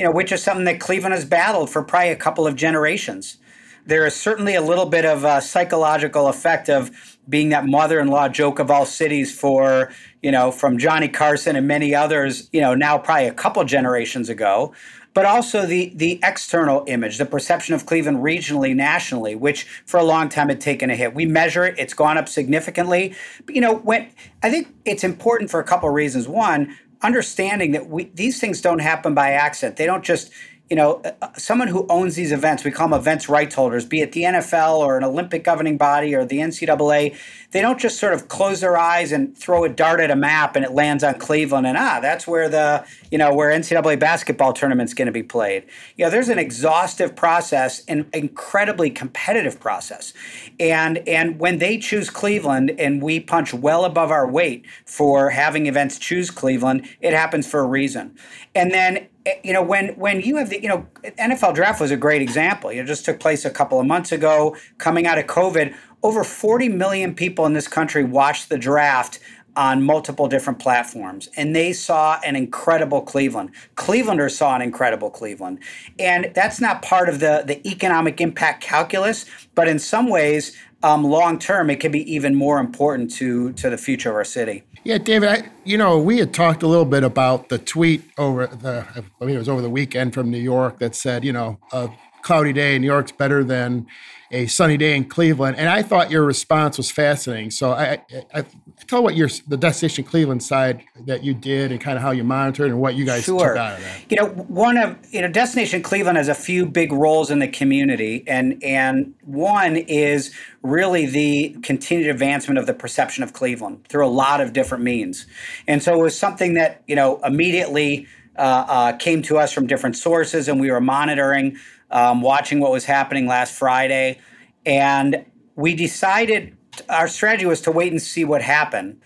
you 0.00 0.06
know, 0.06 0.12
which 0.12 0.32
is 0.32 0.42
something 0.42 0.64
that 0.64 0.80
Cleveland 0.80 1.12
has 1.12 1.26
battled 1.26 1.68
for 1.68 1.82
probably 1.82 2.08
a 2.08 2.16
couple 2.16 2.46
of 2.46 2.56
generations. 2.56 3.36
There 3.84 4.06
is 4.06 4.14
certainly 4.14 4.54
a 4.54 4.62
little 4.62 4.86
bit 4.86 5.04
of 5.04 5.24
a 5.24 5.42
psychological 5.42 6.28
effect 6.28 6.70
of 6.70 7.18
being 7.28 7.50
that 7.50 7.66
mother-in-law 7.66 8.30
joke 8.30 8.58
of 8.60 8.70
all 8.70 8.86
cities 8.86 9.38
for, 9.38 9.92
you 10.22 10.32
know, 10.32 10.52
from 10.52 10.78
Johnny 10.78 11.06
Carson 11.06 11.54
and 11.54 11.68
many 11.68 11.94
others, 11.94 12.48
you 12.50 12.62
know, 12.62 12.74
now 12.74 12.96
probably 12.96 13.26
a 13.26 13.34
couple 13.34 13.62
generations 13.64 14.30
ago 14.30 14.72
but 15.12 15.24
also 15.24 15.66
the 15.66 15.92
the 15.96 16.20
external 16.22 16.84
image, 16.86 17.18
the 17.18 17.26
perception 17.26 17.74
of 17.74 17.84
Cleveland 17.84 18.18
regionally, 18.18 18.76
nationally, 18.76 19.34
which 19.34 19.64
for 19.84 19.98
a 19.98 20.04
long 20.04 20.28
time 20.28 20.48
had 20.48 20.60
taken 20.60 20.88
a 20.88 20.94
hit. 20.94 21.14
We 21.14 21.26
measure 21.26 21.64
it; 21.64 21.74
it's 21.78 21.94
gone 21.94 22.16
up 22.16 22.28
significantly. 22.28 23.16
But, 23.44 23.56
you 23.56 23.60
know, 23.60 23.74
when 23.74 24.08
I 24.44 24.50
think 24.50 24.72
it's 24.84 25.02
important 25.02 25.50
for 25.50 25.58
a 25.58 25.64
couple 25.64 25.88
of 25.88 25.96
reasons. 25.96 26.28
One, 26.28 26.76
understanding 27.02 27.72
that 27.72 27.88
we, 27.88 28.04
these 28.14 28.40
things 28.40 28.60
don't 28.60 28.80
happen 28.80 29.14
by 29.14 29.30
accident. 29.32 29.76
They 29.76 29.86
don't 29.86 30.04
just 30.04 30.30
you 30.70 30.76
know, 30.76 31.02
uh, 31.04 31.10
uh, 31.20 31.28
someone 31.36 31.66
who 31.66 31.84
owns 31.88 32.14
these 32.14 32.30
events, 32.30 32.62
we 32.62 32.70
call 32.70 32.88
them 32.88 32.98
events 32.98 33.28
rights 33.28 33.56
holders, 33.56 33.84
be 33.84 34.02
it 34.02 34.12
the 34.12 34.22
NFL 34.22 34.78
or 34.78 34.96
an 34.96 35.02
Olympic 35.02 35.42
governing 35.42 35.76
body 35.76 36.14
or 36.14 36.24
the 36.24 36.38
NCAA, 36.38 37.16
they 37.50 37.60
don't 37.60 37.80
just 37.80 37.98
sort 37.98 38.14
of 38.14 38.28
close 38.28 38.60
their 38.60 38.78
eyes 38.78 39.10
and 39.10 39.36
throw 39.36 39.64
a 39.64 39.68
dart 39.68 39.98
at 39.98 40.12
a 40.12 40.16
map 40.16 40.54
and 40.54 40.64
it 40.64 40.70
lands 40.70 41.02
on 41.02 41.14
Cleveland 41.14 41.66
and 41.66 41.76
ah, 41.76 41.98
that's 42.00 42.24
where 42.24 42.48
the, 42.48 42.86
you 43.10 43.18
know, 43.18 43.34
where 43.34 43.50
NCAA 43.50 43.98
basketball 43.98 44.52
tournament's 44.52 44.94
going 44.94 45.06
to 45.06 45.12
be 45.12 45.24
played. 45.24 45.64
You 45.96 46.04
know, 46.04 46.10
there's 46.10 46.28
an 46.28 46.38
exhaustive 46.38 47.16
process 47.16 47.84
and 47.86 48.08
incredibly 48.14 48.90
competitive 48.90 49.58
process. 49.58 50.14
And 50.60 50.98
and 51.08 51.40
when 51.40 51.58
they 51.58 51.78
choose 51.78 52.10
Cleveland 52.10 52.70
and 52.78 53.02
we 53.02 53.18
punch 53.18 53.52
well 53.52 53.84
above 53.84 54.12
our 54.12 54.30
weight 54.30 54.64
for 54.86 55.30
having 55.30 55.66
events 55.66 55.98
choose 55.98 56.30
Cleveland, 56.30 56.88
it 57.00 57.12
happens 57.12 57.48
for 57.48 57.58
a 57.58 57.66
reason. 57.66 58.16
And 58.54 58.70
then 58.70 59.08
you 59.42 59.52
know 59.52 59.62
when 59.62 59.88
when 59.96 60.20
you 60.20 60.36
have 60.36 60.50
the 60.50 60.62
you 60.62 60.68
know 60.68 60.86
NFL 61.02 61.54
draft 61.54 61.80
was 61.80 61.90
a 61.90 61.96
great 61.96 62.22
example. 62.22 62.70
It 62.70 62.84
just 62.86 63.04
took 63.04 63.20
place 63.20 63.44
a 63.44 63.50
couple 63.50 63.80
of 63.80 63.86
months 63.86 64.12
ago, 64.12 64.56
coming 64.78 65.06
out 65.06 65.18
of 65.18 65.26
COVID. 65.26 65.74
Over 66.02 66.24
40 66.24 66.70
million 66.70 67.14
people 67.14 67.44
in 67.44 67.52
this 67.52 67.68
country 67.68 68.04
watched 68.04 68.48
the 68.48 68.56
draft 68.56 69.18
on 69.56 69.82
multiple 69.82 70.28
different 70.28 70.58
platforms 70.58 71.28
and 71.36 71.54
they 71.54 71.72
saw 71.72 72.18
an 72.24 72.36
incredible 72.36 73.02
Cleveland. 73.02 73.50
Clevelanders 73.76 74.32
saw 74.32 74.54
an 74.54 74.62
incredible 74.62 75.10
Cleveland. 75.10 75.58
And 75.98 76.30
that's 76.34 76.60
not 76.60 76.82
part 76.82 77.08
of 77.08 77.20
the 77.20 77.44
the 77.46 77.66
economic 77.68 78.20
impact 78.20 78.62
calculus, 78.62 79.26
but 79.54 79.68
in 79.68 79.78
some 79.78 80.08
ways 80.08 80.56
um, 80.82 81.04
long 81.04 81.38
term 81.38 81.68
it 81.68 81.80
could 81.80 81.92
be 81.92 82.10
even 82.12 82.34
more 82.34 82.58
important 82.58 83.10
to 83.12 83.52
to 83.54 83.70
the 83.70 83.78
future 83.78 84.10
of 84.10 84.16
our 84.16 84.24
city. 84.24 84.62
Yeah, 84.82 84.96
David, 84.96 85.28
I, 85.28 85.50
you 85.64 85.76
know, 85.76 85.98
we 85.98 86.18
had 86.18 86.32
talked 86.32 86.62
a 86.62 86.66
little 86.66 86.86
bit 86.86 87.04
about 87.04 87.50
the 87.50 87.58
tweet 87.58 88.02
over 88.16 88.46
the, 88.46 88.86
I 89.20 89.24
mean, 89.24 89.34
it 89.34 89.38
was 89.38 89.48
over 89.48 89.60
the 89.60 89.68
weekend 89.68 90.14
from 90.14 90.30
New 90.30 90.38
York 90.38 90.78
that 90.78 90.94
said, 90.94 91.22
you 91.22 91.32
know, 91.34 91.58
a 91.72 91.90
cloudy 92.22 92.54
day 92.54 92.76
in 92.76 92.82
New 92.82 92.86
York's 92.86 93.12
better 93.12 93.44
than 93.44 93.86
a 94.30 94.46
sunny 94.46 94.78
day 94.78 94.96
in 94.96 95.04
Cleveland. 95.04 95.58
And 95.58 95.68
I 95.68 95.82
thought 95.82 96.10
your 96.10 96.24
response 96.24 96.78
was 96.78 96.90
fascinating. 96.90 97.50
So 97.50 97.72
I, 97.72 98.02
I, 98.32 98.40
I 98.40 98.44
tell 98.86 99.02
what 99.02 99.16
your 99.16 99.28
the 99.48 99.56
destination 99.56 100.04
Cleveland 100.04 100.42
side 100.42 100.82
that 101.06 101.24
you 101.24 101.34
did 101.34 101.72
and 101.72 101.80
kind 101.80 101.96
of 101.96 102.02
how 102.02 102.10
you 102.10 102.24
monitored 102.24 102.70
and 102.70 102.80
what 102.80 102.94
you 102.94 103.04
guys 103.04 103.24
sure. 103.24 103.48
took 103.48 103.56
out 103.56 103.78
of 103.78 103.80
that. 103.80 104.10
You 104.10 104.16
know, 104.16 104.26
one 104.26 104.76
of 104.76 104.96
you 105.10 105.20
know, 105.20 105.28
Destination 105.28 105.82
Cleveland 105.82 106.16
has 106.16 106.28
a 106.28 106.34
few 106.34 106.66
big 106.66 106.92
roles 106.92 107.30
in 107.30 107.38
the 107.38 107.48
community, 107.48 108.24
and 108.26 108.62
and 108.62 109.14
one 109.22 109.76
is 109.76 110.34
really 110.62 111.06
the 111.06 111.56
continued 111.62 112.10
advancement 112.10 112.58
of 112.58 112.66
the 112.66 112.74
perception 112.74 113.22
of 113.24 113.32
Cleveland 113.32 113.86
through 113.88 114.06
a 114.06 114.08
lot 114.10 114.40
of 114.40 114.52
different 114.52 114.84
means. 114.84 115.26
And 115.66 115.82
so 115.82 115.94
it 115.94 116.02
was 116.02 116.18
something 116.18 116.54
that 116.54 116.82
you 116.86 116.96
know 116.96 117.20
immediately. 117.24 118.06
Uh, 118.36 118.64
uh, 118.68 118.92
came 118.96 119.20
to 119.20 119.36
us 119.36 119.52
from 119.52 119.66
different 119.66 119.94
sources, 119.96 120.48
and 120.48 120.60
we 120.60 120.70
were 120.70 120.80
monitoring 120.80 121.58
um, 121.90 122.22
watching 122.22 122.60
what 122.60 122.70
was 122.70 122.86
happening 122.86 123.26
last 123.26 123.52
Friday, 123.52 124.18
and 124.64 125.26
we 125.56 125.74
decided 125.74 126.56
our 126.88 127.08
strategy 127.08 127.46
was 127.46 127.60
to 127.62 127.72
wait 127.72 127.92
and 127.92 128.00
see 128.00 128.24
what 128.24 128.42
happened. 128.42 129.00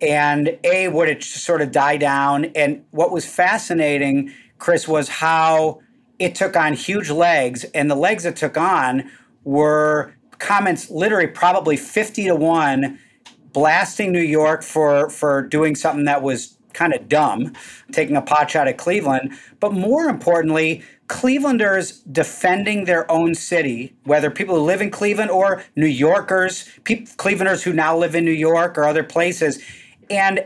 And 0.00 0.58
A, 0.64 0.88
would 0.88 1.08
it 1.08 1.22
sort 1.22 1.62
of 1.62 1.72
die 1.72 1.96
down? 1.96 2.46
And 2.56 2.84
what 2.90 3.10
was 3.10 3.24
fascinating, 3.24 4.32
Chris, 4.58 4.86
was 4.86 5.08
how 5.08 5.80
it 6.18 6.34
took 6.34 6.56
on 6.56 6.74
huge 6.74 7.10
legs. 7.10 7.64
And 7.74 7.90
the 7.90 7.94
legs 7.94 8.24
it 8.24 8.36
took 8.36 8.56
on 8.56 9.10
were 9.44 10.14
comments 10.38 10.90
literally 10.90 11.26
probably 11.26 11.76
50 11.76 12.24
to 12.24 12.34
1 12.34 12.98
blasting 13.52 14.12
New 14.12 14.20
York 14.20 14.62
for 14.62 15.08
for 15.08 15.40
doing 15.40 15.74
something 15.74 16.04
that 16.04 16.20
was 16.22 16.58
kind 16.76 16.94
of 16.94 17.08
dumb, 17.08 17.54
taking 17.90 18.16
a 18.16 18.22
pot 18.22 18.50
shot 18.50 18.68
at 18.68 18.76
Cleveland. 18.78 19.32
But 19.58 19.72
more 19.72 20.04
importantly, 20.08 20.84
Clevelanders 21.08 22.02
defending 22.10 22.84
their 22.84 23.10
own 23.10 23.34
city, 23.34 23.94
whether 24.04 24.30
people 24.30 24.56
who 24.56 24.62
live 24.62 24.80
in 24.80 24.90
Cleveland 24.90 25.30
or 25.30 25.64
New 25.74 25.86
Yorkers, 25.86 26.68
Clevelanders 26.84 27.62
who 27.62 27.72
now 27.72 27.96
live 27.96 28.14
in 28.14 28.24
New 28.24 28.30
York 28.30 28.76
or 28.76 28.84
other 28.84 29.02
places. 29.02 29.62
And 30.10 30.44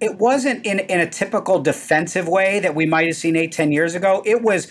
it 0.00 0.18
wasn't 0.18 0.64
in, 0.64 0.80
in 0.80 1.00
a 1.00 1.08
typical 1.08 1.60
defensive 1.60 2.28
way 2.28 2.60
that 2.60 2.74
we 2.74 2.86
might 2.86 3.06
have 3.06 3.16
seen 3.16 3.36
eight, 3.36 3.52
10 3.52 3.72
years 3.72 3.94
ago. 3.94 4.22
It 4.24 4.42
was 4.42 4.70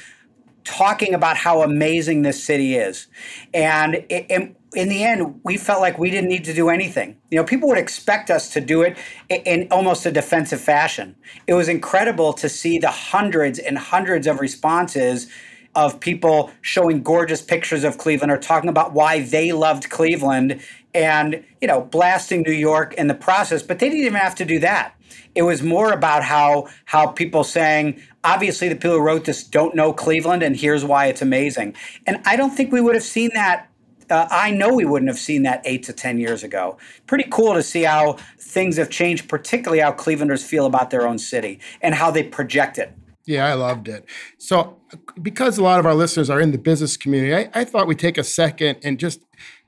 talking 0.63 1.13
about 1.13 1.37
how 1.37 1.63
amazing 1.63 2.21
this 2.21 2.41
city 2.41 2.75
is. 2.75 3.07
And, 3.53 4.05
it, 4.09 4.25
and 4.29 4.55
in 4.73 4.87
the 4.87 5.03
end, 5.03 5.41
we 5.43 5.57
felt 5.57 5.81
like 5.81 5.97
we 5.97 6.09
didn't 6.09 6.29
need 6.29 6.45
to 6.45 6.53
do 6.53 6.69
anything. 6.69 7.17
You 7.29 7.37
know, 7.37 7.43
people 7.43 7.67
would 7.69 7.77
expect 7.77 8.29
us 8.29 8.49
to 8.53 8.61
do 8.61 8.81
it 8.83 8.97
in 9.29 9.67
almost 9.69 10.05
a 10.05 10.11
defensive 10.11 10.61
fashion. 10.61 11.15
It 11.45 11.55
was 11.55 11.67
incredible 11.67 12.31
to 12.33 12.47
see 12.47 12.79
the 12.79 12.91
hundreds 12.91 13.59
and 13.59 13.77
hundreds 13.77 14.27
of 14.27 14.39
responses 14.39 15.27
of 15.75 15.99
people 15.99 16.51
showing 16.61 17.03
gorgeous 17.03 17.41
pictures 17.41 17.83
of 17.83 17.97
Cleveland 17.97 18.31
or 18.31 18.37
talking 18.37 18.69
about 18.69 18.93
why 18.93 19.21
they 19.21 19.51
loved 19.51 19.89
Cleveland 19.89 20.61
and, 20.93 21.43
you 21.61 21.67
know, 21.67 21.81
blasting 21.81 22.41
New 22.41 22.51
York 22.53 22.93
in 22.95 23.07
the 23.07 23.13
process, 23.13 23.63
but 23.63 23.79
they 23.79 23.89
didn't 23.89 24.05
even 24.05 24.19
have 24.19 24.35
to 24.35 24.45
do 24.45 24.59
that. 24.59 24.95
It 25.33 25.43
was 25.43 25.63
more 25.63 25.93
about 25.93 26.23
how 26.23 26.67
how 26.85 27.07
people 27.07 27.43
saying, 27.43 28.01
obviously 28.23 28.67
the 28.67 28.75
people 28.75 28.91
who 28.91 29.01
wrote 29.01 29.25
this 29.25 29.43
don't 29.43 29.75
know 29.75 29.93
Cleveland 29.93 30.43
and 30.43 30.55
here's 30.55 30.83
why 30.83 31.05
it's 31.05 31.21
amazing. 31.21 31.75
And 32.05 32.21
I 32.25 32.35
don't 32.35 32.51
think 32.51 32.71
we 32.71 32.81
would 32.81 32.95
have 32.95 33.03
seen 33.03 33.29
that 33.33 33.70
uh, 34.11 34.27
I 34.29 34.51
know 34.51 34.73
we 34.73 34.85
wouldn't 34.85 35.09
have 35.09 35.19
seen 35.19 35.43
that 35.43 35.61
eight 35.65 35.83
to 35.83 35.93
10 35.93 36.19
years 36.19 36.43
ago. 36.43 36.77
Pretty 37.07 37.27
cool 37.31 37.53
to 37.53 37.63
see 37.63 37.83
how 37.83 38.17
things 38.37 38.77
have 38.77 38.89
changed, 38.89 39.29
particularly 39.29 39.81
how 39.81 39.93
Clevelanders 39.93 40.43
feel 40.43 40.65
about 40.65 40.89
their 40.89 41.07
own 41.07 41.17
city 41.17 41.59
and 41.81 41.95
how 41.95 42.11
they 42.11 42.23
project 42.23 42.77
it. 42.77 42.93
Yeah, 43.25 43.45
I 43.45 43.53
loved 43.53 43.87
it. 43.87 44.05
So, 44.39 44.77
because 45.21 45.57
a 45.57 45.63
lot 45.63 45.79
of 45.79 45.85
our 45.85 45.93
listeners 45.93 46.29
are 46.29 46.41
in 46.41 46.51
the 46.51 46.57
business 46.57 46.97
community, 46.97 47.33
I, 47.33 47.61
I 47.61 47.63
thought 47.63 47.87
we'd 47.87 47.99
take 47.99 48.17
a 48.17 48.23
second 48.23 48.79
and 48.83 48.99
just 48.99 49.21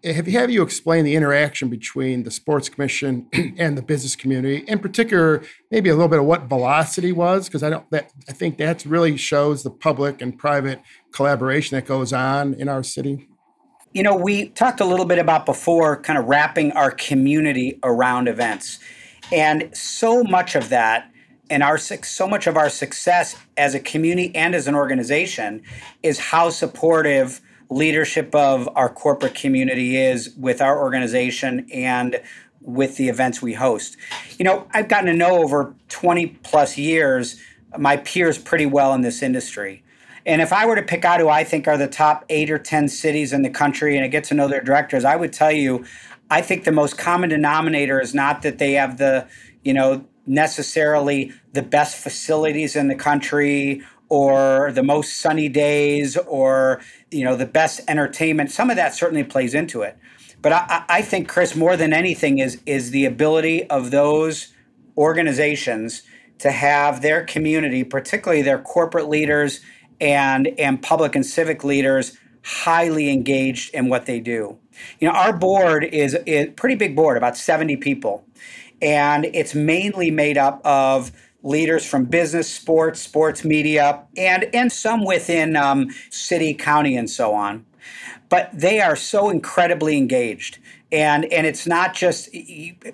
have, 0.03 0.25
have 0.27 0.49
you 0.49 0.63
explain 0.63 1.05
the 1.05 1.15
interaction 1.15 1.69
between 1.69 2.23
the 2.23 2.31
sports 2.31 2.67
commission 2.67 3.27
and 3.57 3.77
the 3.77 3.81
business 3.81 4.15
community, 4.15 4.65
in 4.67 4.79
particular, 4.79 5.43
maybe 5.71 5.89
a 5.89 5.93
little 5.93 6.09
bit 6.09 6.19
of 6.19 6.25
what 6.25 6.43
velocity 6.43 7.11
was, 7.11 7.47
because 7.47 7.63
I 7.63 7.69
don't 7.69 7.89
that 7.91 8.11
I 8.27 8.33
think 8.33 8.57
that 8.57 8.85
really 8.85 9.15
shows 9.17 9.63
the 9.63 9.71
public 9.71 10.21
and 10.21 10.37
private 10.37 10.81
collaboration 11.13 11.75
that 11.77 11.85
goes 11.85 12.11
on 12.11 12.55
in 12.55 12.67
our 12.67 12.83
city. 12.83 13.29
You 13.93 14.01
know, 14.01 14.15
we 14.15 14.49
talked 14.49 14.81
a 14.81 14.85
little 14.85 15.05
bit 15.05 15.19
about 15.19 15.45
before 15.45 16.01
kind 16.01 16.17
of 16.17 16.25
wrapping 16.25 16.71
our 16.71 16.89
community 16.89 17.79
around 17.83 18.27
events. 18.27 18.79
And 19.31 19.69
so 19.75 20.23
much 20.23 20.55
of 20.55 20.69
that 20.69 21.11
and 21.49 21.61
our 21.61 21.77
so 21.77 22.27
much 22.27 22.47
of 22.47 22.57
our 22.57 22.69
success 22.69 23.35
as 23.55 23.75
a 23.75 23.79
community 23.79 24.35
and 24.35 24.55
as 24.55 24.67
an 24.67 24.73
organization 24.73 25.61
is 26.01 26.17
how 26.17 26.49
supportive 26.49 27.39
leadership 27.69 28.33
of 28.33 28.67
our 28.75 28.89
corporate 28.89 29.35
community 29.35 29.97
is 29.97 30.33
with 30.37 30.61
our 30.61 30.81
organization 30.81 31.67
and 31.71 32.19
with 32.61 32.97
the 32.97 33.09
events 33.09 33.41
we 33.41 33.53
host. 33.53 33.97
You 34.39 34.45
know, 34.45 34.67
I've 34.71 34.87
gotten 34.87 35.05
to 35.07 35.13
know 35.13 35.43
over 35.43 35.75
20 35.89 36.27
plus 36.43 36.77
years 36.77 37.39
my 37.77 37.97
peers 37.97 38.37
pretty 38.37 38.65
well 38.65 38.93
in 38.93 39.01
this 39.01 39.21
industry. 39.21 39.82
And 40.25 40.41
if 40.41 40.53
I 40.53 40.65
were 40.65 40.75
to 40.75 40.83
pick 40.83 41.03
out 41.03 41.19
who 41.19 41.29
I 41.29 41.43
think 41.43 41.67
are 41.67 41.77
the 41.77 41.87
top 41.87 42.25
eight 42.29 42.49
or 42.49 42.57
10 42.57 42.87
cities 42.87 43.33
in 43.33 43.41
the 43.41 43.49
country 43.49 43.95
and 43.95 44.05
I 44.05 44.07
get 44.07 44.23
to 44.25 44.33
know 44.33 44.47
their 44.47 44.61
directors, 44.61 45.03
I 45.03 45.15
would 45.15 45.33
tell 45.33 45.51
you, 45.51 45.85
I 46.29 46.41
think 46.41 46.63
the 46.63 46.71
most 46.71 46.97
common 46.97 47.29
denominator 47.29 47.99
is 47.99 48.13
not 48.13 48.41
that 48.43 48.57
they 48.57 48.73
have 48.73 48.97
the, 48.97 49.27
you 49.63 49.73
know, 49.73 50.05
necessarily 50.25 51.33
the 51.51 51.61
best 51.61 51.97
facilities 51.97 52.75
in 52.75 52.87
the 52.87 52.95
country 52.95 53.81
or 54.07 54.71
the 54.71 54.83
most 54.83 55.17
sunny 55.17 55.49
days 55.49 56.15
or, 56.17 56.81
you 57.11 57.25
know, 57.25 57.35
the 57.35 57.45
best 57.45 57.81
entertainment. 57.87 58.51
Some 58.51 58.69
of 58.69 58.77
that 58.77 58.95
certainly 58.95 59.23
plays 59.23 59.53
into 59.53 59.81
it. 59.81 59.97
But 60.41 60.53
I, 60.53 60.85
I 60.89 61.01
think, 61.01 61.27
Chris, 61.27 61.55
more 61.55 61.77
than 61.77 61.93
anything 61.93 62.39
is 62.39 62.61
is 62.65 62.91
the 62.91 63.05
ability 63.05 63.67
of 63.69 63.91
those 63.91 64.53
organizations 64.97 66.03
to 66.39 66.51
have 66.51 67.01
their 67.01 67.23
community, 67.23 67.83
particularly 67.83 68.41
their 68.41 68.59
corporate 68.59 69.07
leaders 69.07 69.61
and 70.03 70.49
and 70.59 70.83
public 70.83 71.15
and 71.15 71.25
civic 71.25 71.63
leaders 71.63 72.17
highly 72.43 73.09
engaged 73.09 73.73
in 73.73 73.87
what 73.87 74.05
they 74.05 74.19
do. 74.19 74.57
You 74.99 75.07
know, 75.07 75.13
our 75.13 75.31
board 75.31 75.85
is 75.85 76.17
a 76.27 76.47
pretty 76.47 76.75
big 76.75 76.95
board, 76.95 77.15
about 77.15 77.37
70 77.37 77.77
people, 77.77 78.25
and 78.81 79.25
it's 79.25 79.55
mainly 79.55 80.11
made 80.11 80.37
up 80.37 80.61
of 80.65 81.13
leaders 81.41 81.85
from 81.85 82.05
business, 82.05 82.51
sports, 82.51 82.99
sports 82.99 83.45
media, 83.45 84.03
and 84.17 84.49
and 84.53 84.71
some 84.71 85.05
within 85.05 85.55
um, 85.55 85.89
city, 86.09 86.53
county, 86.53 86.97
and 86.97 87.09
so 87.09 87.33
on. 87.33 87.65
But 88.27 88.49
they 88.53 88.81
are 88.81 88.97
so 88.97 89.29
incredibly 89.29 89.95
engaged, 89.95 90.57
and 90.93 91.25
and 91.33 91.45
it's 91.47 91.65
not 91.65 91.95
just 91.95 92.29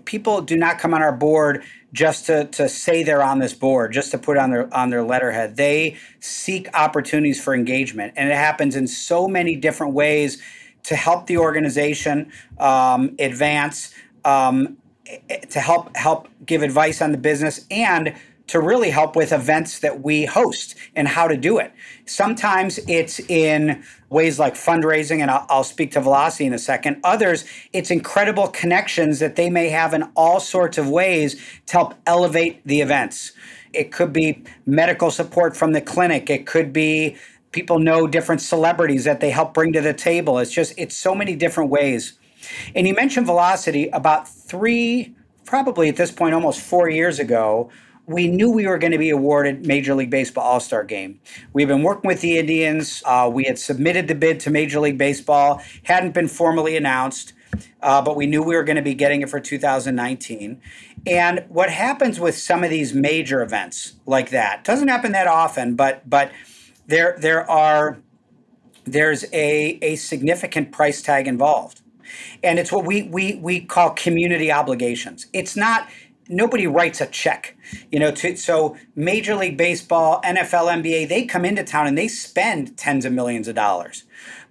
people 0.06 0.41
do 0.41 0.56
not 0.56 0.79
come 0.79 0.94
on 0.94 1.03
our 1.03 1.12
board 1.12 1.63
just 1.91 2.27
to, 2.27 2.46
to 2.46 2.70
say 2.70 3.03
they're 3.03 3.24
on 3.24 3.39
this 3.39 3.53
board, 3.53 3.91
just 3.91 4.12
to 4.12 4.18
put 4.18 4.38
on 4.38 4.51
their 4.51 4.74
on 4.74 4.89
their 4.89 5.03
letterhead. 5.03 5.58
They 5.58 5.98
seek 6.20 6.74
opportunities 6.74 7.44
for 7.44 7.53
engagement, 7.53 8.13
and 8.15 8.29
it 8.29 8.36
happens 8.36 8.75
in 8.75 8.88
so 8.88 9.27
many 9.27 9.56
different 9.56 9.94
ways 9.94 10.41
to 10.84 10.96
help 10.96 11.27
the 11.27 11.38
organization 11.38 12.32
um, 12.58 13.15
advance, 13.20 13.94
um, 14.24 14.77
to 15.50 15.60
help 15.60 15.96
help 15.98 16.29
give 16.46 16.63
advice 16.63 17.01
on 17.01 17.12
the 17.12 17.18
business, 17.18 17.65
and 17.70 18.15
to 18.50 18.60
really 18.60 18.89
help 18.89 19.15
with 19.15 19.32
events 19.32 19.77
that 19.79 20.01
we 20.01 20.25
host 20.25 20.74
and 20.96 21.08
how 21.08 21.27
to 21.27 21.38
do 21.38 21.60
it. 21.60 21.72
Sometimes 22.06 22.79
it's 22.88 23.20
in 23.20 23.84
ways 24.10 24.39
like 24.39 24.56
fundraising, 24.56 25.20
and 25.20 25.29
I'll, 25.29 25.46
I'll, 25.50 25.63
speak 25.63 25.91
to 25.91 26.01
Velocity 26.01 26.48
in 26.48 26.53
a 26.53 26.58
second. 26.60 27.00
Others, 27.03 27.46
it's 27.74 27.91
incredible 27.91 28.48
connections 28.48 29.20
that 29.20 29.36
they 29.36 29.51
may 29.51 29.70
have 29.70 29.94
in 29.94 30.03
all 30.15 30.39
sorts 30.39 30.79
of 30.79 30.89
ways 30.89 31.36
to 31.68 31.74
help 31.74 31.94
elevate 32.08 32.65
the 32.65 32.82
events. 32.82 33.34
It 33.72 33.91
could 33.91 34.12
be 34.12 34.44
medical 34.65 35.12
support 35.12 35.56
from 35.56 35.74
the 35.74 35.82
clinic, 35.82 36.29
it 36.32 36.48
could 36.48 36.74
be 36.74 37.18
people 37.51 37.77
know 37.77 38.08
different 38.08 38.41
celebrities 38.41 39.03
that 39.03 39.20
they 39.20 39.29
help 39.29 39.53
bring 39.53 39.74
to 39.74 39.82
the 39.82 39.94
table. 39.94 40.39
It's 40.39 40.51
just, 40.51 40.74
it's 40.75 40.96
so 40.96 41.13
many 41.13 41.36
different 41.36 41.70
ways. 41.70 42.13
And 42.75 42.88
you 42.88 42.96
mentioned 42.96 43.27
Velocity 43.27 43.89
about 43.89 44.27
three, 44.27 45.15
probably 45.46 45.89
at 45.89 45.98
this 45.98 46.12
point, 46.12 46.34
almost 46.34 46.62
four 46.62 46.89
years 46.89 47.20
ago 47.20 47.70
we 48.09 48.27
knew 48.27 48.49
we 48.49 48.65
were 48.65 48.79
going 48.79 48.91
to 48.91 48.97
be 48.97 49.11
awarded 49.11 49.67
Major 49.67 49.93
League 49.93 50.09
Baseball 50.09 50.43
All 50.43 50.59
Star 50.59 50.83
Game. 50.83 51.19
We've 51.53 51.67
been 51.67 51.83
working 51.83 52.07
with 52.07 52.21
the 52.21 52.39
Indians. 52.39 53.03
Uh, 53.05 53.29
we 53.31 53.43
had 53.43 53.59
submitted 53.59 54.07
the 54.07 54.15
bid 54.15 54.39
to 54.41 54.49
Major 54.49 54.79
League 54.79 54.97
Baseball, 54.97 55.61
hadn't 55.83 56.15
been 56.15 56.27
formally 56.27 56.75
announced, 56.75 57.33
uh, 57.83 58.01
but 58.01 58.15
we 58.15 58.25
knew 58.25 58.41
we 58.41 58.55
were 58.55 58.63
going 58.63 58.77
to 58.77 58.81
be 58.81 58.95
getting 58.95 59.21
it 59.21 59.29
for 59.29 59.39
2019. 59.39 60.59
And 61.05 61.45
what 61.49 61.69
happens 61.69 62.19
with 62.19 62.35
some 62.35 62.63
of 62.63 62.71
these 62.71 62.95
major 62.95 63.43
events 63.43 63.93
like 64.07 64.31
that 64.31 64.63
doesn't 64.63 64.87
happen 64.87 65.11
that 65.11 65.27
often, 65.27 65.75
but 65.75 66.09
but 66.09 66.31
there 66.87 67.15
there 67.19 67.49
are 67.49 67.99
there's 68.85 69.23
a 69.31 69.77
a 69.83 69.95
significant 69.97 70.71
price 70.71 71.03
tag 71.03 71.27
involved 71.27 71.81
and 72.41 72.57
it's 72.57 72.71
what 72.71 72.85
we 72.85 73.03
we 73.03 73.35
we 73.35 73.59
call 73.59 73.91
community 73.91 74.51
obligations 74.51 75.27
it's 75.31 75.55
not 75.55 75.87
nobody 76.29 76.67
writes 76.67 77.01
a 77.01 77.07
check 77.07 77.57
you 77.91 78.00
know 78.00 78.12
to, 78.12 78.36
so 78.38 78.77
major 78.95 79.36
league 79.36 79.57
baseball 79.57 80.21
nfl 80.21 80.71
nba 80.81 81.07
they 81.07 81.25
come 81.25 81.43
into 81.43 81.63
town 81.63 81.88
and 81.88 81.98
they 81.98 82.07
spend 82.07 82.77
tens 82.77 83.05
of 83.05 83.13
millions 83.13 83.48
of 83.48 83.55
dollars. 83.55 84.03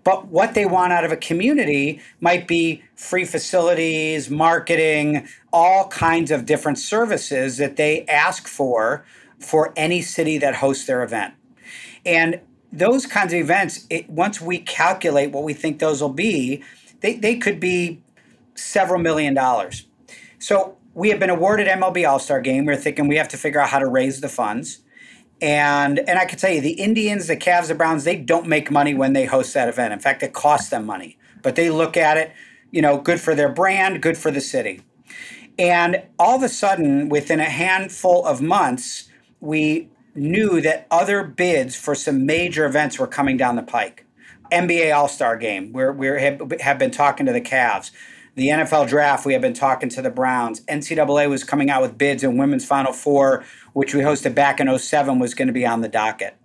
But 0.04 0.28
what 0.28 0.54
they 0.54 0.64
want 0.64 0.92
out 0.92 1.04
of 1.04 1.12
a 1.12 1.16
community 1.16 2.00
might 2.20 2.48
be 2.48 2.82
free 2.94 3.26
facilities 3.26 4.30
marketing 4.30 5.28
all 5.52 5.88
kinds 5.88 6.30
of 6.30 6.46
different 6.46 6.78
services 6.78 7.58
that 7.58 7.76
they 7.76 8.06
ask 8.06 8.48
for 8.48 9.04
for 9.38 9.72
any 9.76 10.00
city 10.00 10.38
that 10.38 10.56
hosts 10.56 10.86
their 10.86 11.02
event. 11.02 11.34
And 12.06 12.40
those 12.72 13.04
kinds 13.04 13.34
of 13.34 13.38
events 13.38 13.86
it, 13.90 14.08
once 14.08 14.40
we 14.40 14.58
calculate 14.58 15.30
what 15.30 15.44
we 15.44 15.52
think 15.52 15.78
those 15.78 16.00
will 16.00 16.08
be 16.08 16.62
they, 17.00 17.14
they 17.14 17.36
could 17.36 17.60
be 17.60 18.02
several 18.54 19.00
million 19.00 19.34
dollars. 19.34 19.86
So 20.38 20.77
we 20.98 21.10
have 21.10 21.20
been 21.20 21.30
awarded 21.30 21.68
MLB 21.68 22.08
All 22.08 22.18
Star 22.18 22.40
Game. 22.40 22.66
We 22.66 22.72
are 22.72 22.76
thinking 22.76 23.06
we 23.06 23.16
have 23.18 23.28
to 23.28 23.36
figure 23.36 23.60
out 23.60 23.68
how 23.68 23.78
to 23.78 23.86
raise 23.86 24.20
the 24.20 24.28
funds. 24.28 24.80
And 25.40 26.00
and 26.00 26.18
I 26.18 26.24
can 26.24 26.40
tell 26.40 26.52
you, 26.52 26.60
the 26.60 26.72
Indians, 26.72 27.28
the 27.28 27.36
Cavs, 27.36 27.68
the 27.68 27.76
Browns, 27.76 28.02
they 28.02 28.16
don't 28.16 28.48
make 28.48 28.68
money 28.72 28.94
when 28.94 29.12
they 29.12 29.24
host 29.24 29.54
that 29.54 29.68
event. 29.68 29.92
In 29.92 30.00
fact, 30.00 30.24
it 30.24 30.32
costs 30.32 30.70
them 30.70 30.84
money. 30.84 31.16
But 31.40 31.54
they 31.54 31.70
look 31.70 31.96
at 31.96 32.16
it, 32.16 32.32
you 32.72 32.82
know, 32.82 32.98
good 32.98 33.20
for 33.20 33.36
their 33.36 33.48
brand, 33.48 34.02
good 34.02 34.18
for 34.18 34.32
the 34.32 34.40
city. 34.40 34.82
And 35.56 36.02
all 36.18 36.34
of 36.34 36.42
a 36.42 36.48
sudden, 36.48 37.08
within 37.08 37.38
a 37.38 37.44
handful 37.44 38.26
of 38.26 38.42
months, 38.42 39.08
we 39.38 39.88
knew 40.16 40.60
that 40.62 40.88
other 40.90 41.22
bids 41.22 41.76
for 41.76 41.94
some 41.94 42.26
major 42.26 42.66
events 42.66 42.98
were 42.98 43.06
coming 43.06 43.36
down 43.36 43.54
the 43.54 43.62
pike. 43.62 44.04
NBA 44.50 44.92
All 44.92 45.06
Star 45.06 45.36
Game, 45.36 45.72
where 45.72 45.92
we 45.92 46.08
have 46.08 46.78
been 46.78 46.90
talking 46.90 47.26
to 47.26 47.32
the 47.32 47.40
Cavs 47.40 47.92
the 48.38 48.48
NFL 48.50 48.86
draft, 48.86 49.26
we 49.26 49.32
have 49.32 49.42
been 49.42 49.52
talking 49.52 49.88
to 49.88 50.00
the 50.00 50.10
Browns. 50.10 50.60
NCAA 50.60 51.28
was 51.28 51.42
coming 51.42 51.70
out 51.70 51.82
with 51.82 51.98
bids, 51.98 52.22
and 52.22 52.38
Women's 52.38 52.64
Final 52.64 52.92
Four, 52.92 53.44
which 53.72 53.96
we 53.96 54.00
hosted 54.00 54.36
back 54.36 54.60
in 54.60 54.78
07, 54.78 55.18
was 55.18 55.34
going 55.34 55.48
to 55.48 55.52
be 55.52 55.66
on 55.66 55.80
the 55.80 55.88
docket. 55.88 56.36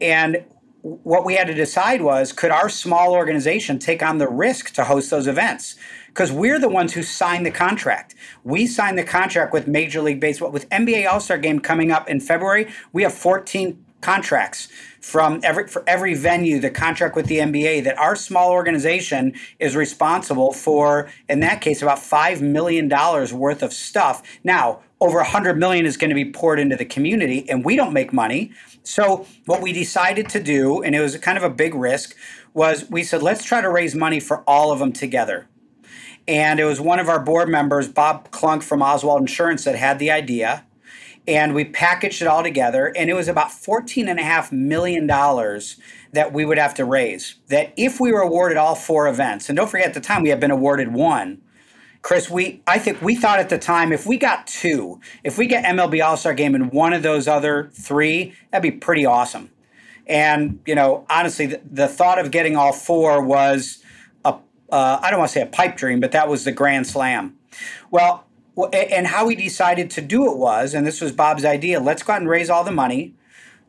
And 0.00 0.42
what 0.80 1.26
we 1.26 1.34
had 1.34 1.46
to 1.48 1.54
decide 1.54 2.00
was 2.00 2.32
could 2.32 2.50
our 2.50 2.70
small 2.70 3.12
organization 3.12 3.78
take 3.78 4.02
on 4.02 4.16
the 4.16 4.26
risk 4.26 4.72
to 4.74 4.84
host 4.84 5.10
those 5.10 5.26
events? 5.26 5.76
Because 6.06 6.32
we're 6.32 6.58
the 6.58 6.68
ones 6.68 6.94
who 6.94 7.02
signed 7.02 7.44
the 7.44 7.50
contract. 7.50 8.14
We 8.42 8.66
signed 8.66 8.96
the 8.96 9.04
contract 9.04 9.52
with 9.52 9.68
Major 9.68 10.00
League 10.00 10.20
Baseball. 10.20 10.50
With 10.50 10.66
NBA 10.70 11.06
All 11.06 11.20
Star 11.20 11.36
Game 11.36 11.60
coming 11.60 11.92
up 11.92 12.08
in 12.08 12.20
February, 12.20 12.72
we 12.94 13.02
have 13.02 13.12
14 13.12 13.84
contracts 14.00 14.68
from 15.00 15.40
every 15.42 15.66
for 15.66 15.82
every 15.86 16.14
venue 16.14 16.60
the 16.60 16.70
contract 16.70 17.16
with 17.16 17.26
the 17.26 17.38
NBA 17.38 17.84
that 17.84 17.98
our 17.98 18.14
small 18.16 18.50
organization 18.50 19.34
is 19.58 19.76
responsible 19.76 20.52
for 20.52 21.08
in 21.28 21.40
that 21.40 21.60
case 21.60 21.82
about 21.82 21.98
5 21.98 22.42
million 22.42 22.88
dollars 22.88 23.32
worth 23.32 23.62
of 23.62 23.72
stuff. 23.72 24.22
Now 24.44 24.80
over 25.00 25.18
100 25.18 25.56
million 25.58 25.86
is 25.86 25.96
going 25.96 26.10
to 26.10 26.14
be 26.14 26.30
poured 26.30 26.58
into 26.58 26.76
the 26.76 26.84
community 26.84 27.48
and 27.48 27.64
we 27.64 27.76
don't 27.76 27.92
make 27.92 28.12
money. 28.12 28.52
So 28.82 29.26
what 29.46 29.62
we 29.62 29.72
decided 29.72 30.28
to 30.30 30.42
do 30.42 30.82
and 30.82 30.94
it 30.94 31.00
was 31.00 31.16
kind 31.18 31.38
of 31.38 31.44
a 31.44 31.50
big 31.50 31.74
risk 31.74 32.16
was 32.54 32.88
we 32.90 33.02
said 33.02 33.22
let's 33.22 33.44
try 33.44 33.60
to 33.60 33.70
raise 33.70 33.94
money 33.94 34.20
for 34.20 34.42
all 34.46 34.72
of 34.72 34.78
them 34.78 34.92
together. 34.92 35.46
And 36.26 36.60
it 36.60 36.64
was 36.64 36.78
one 36.78 36.98
of 36.98 37.08
our 37.08 37.20
board 37.20 37.48
members 37.48 37.88
bob 37.88 38.30
klonk 38.30 38.62
from 38.62 38.82
oswald 38.82 39.20
insurance 39.20 39.64
that 39.64 39.76
had 39.76 39.98
the 39.98 40.10
idea 40.10 40.64
and 41.28 41.54
we 41.54 41.62
packaged 41.62 42.22
it 42.22 42.26
all 42.26 42.42
together 42.42 42.90
and 42.96 43.10
it 43.10 43.14
was 43.14 43.28
about 43.28 43.50
$14.5 43.50 44.50
million 44.50 45.06
that 45.06 46.32
we 46.32 46.44
would 46.46 46.56
have 46.56 46.74
to 46.74 46.86
raise 46.86 47.36
that 47.48 47.72
if 47.76 48.00
we 48.00 48.10
were 48.10 48.22
awarded 48.22 48.56
all 48.56 48.74
four 48.74 49.06
events 49.06 49.48
and 49.48 49.56
don't 49.56 49.68
forget 49.68 49.86
at 49.88 49.94
the 49.94 50.00
time 50.00 50.22
we 50.22 50.30
had 50.30 50.40
been 50.40 50.50
awarded 50.50 50.92
one. 50.92 51.40
Chris 52.00 52.30
we 52.30 52.62
i 52.66 52.78
think 52.78 53.02
we 53.02 53.14
thought 53.14 53.40
at 53.40 53.50
the 53.50 53.58
time 53.58 53.92
if 53.92 54.06
we 54.06 54.16
got 54.16 54.46
two 54.46 55.00
if 55.24 55.36
we 55.36 55.46
get 55.46 55.64
mlb 55.64 56.02
all-star 56.02 56.32
game 56.32 56.54
in 56.54 56.70
one 56.70 56.92
of 56.92 57.02
those 57.02 57.26
other 57.26 57.70
three 57.74 58.32
that'd 58.50 58.62
be 58.62 58.76
pretty 58.76 59.04
awesome. 59.04 59.50
And 60.06 60.60
you 60.64 60.74
know 60.74 61.04
honestly 61.10 61.46
the, 61.46 61.60
the 61.70 61.88
thought 61.88 62.18
of 62.18 62.30
getting 62.30 62.56
all 62.56 62.72
four 62.72 63.22
was 63.22 63.82
a 64.24 64.36
uh, 64.70 65.00
I 65.02 65.10
don't 65.10 65.18
want 65.18 65.30
to 65.30 65.34
say 65.34 65.42
a 65.42 65.46
pipe 65.46 65.76
dream 65.76 66.00
but 66.00 66.12
that 66.12 66.28
was 66.28 66.44
the 66.44 66.52
grand 66.52 66.86
slam. 66.86 67.36
Well 67.90 68.27
and 68.66 69.06
how 69.06 69.26
we 69.26 69.34
decided 69.34 69.90
to 69.90 70.00
do 70.00 70.30
it 70.30 70.36
was, 70.36 70.74
and 70.74 70.86
this 70.86 71.00
was 71.00 71.12
Bob's 71.12 71.44
idea, 71.44 71.80
let's 71.80 72.02
go 72.02 72.14
out 72.14 72.20
and 72.20 72.28
raise 72.28 72.50
all 72.50 72.64
the 72.64 72.72
money. 72.72 73.14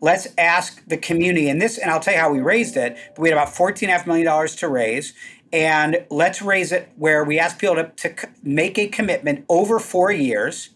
Let's 0.01 0.29
ask 0.37 0.81
the 0.87 0.97
community, 0.97 1.49
and 1.49 1.61
this, 1.61 1.77
and 1.77 1.91
I'll 1.91 1.99
tell 1.99 2.13
you 2.13 2.19
how 2.19 2.31
we 2.31 2.39
raised 2.39 2.77
it. 2.77 2.97
But 3.15 3.21
we 3.21 3.29
had 3.29 3.37
about 3.37 3.53
$14.5 3.53 4.07
million 4.07 4.47
to 4.47 4.67
raise, 4.67 5.13
and 5.51 6.05
let's 6.09 6.41
raise 6.41 6.71
it 6.71 6.89
where 6.95 7.23
we 7.23 7.37
ask 7.37 7.59
people 7.59 7.75
to, 7.75 7.91
to 7.97 8.29
make 8.41 8.77
a 8.77 8.87
commitment 8.87 9.45
over 9.49 9.79
four 9.79 10.11
years 10.11 10.69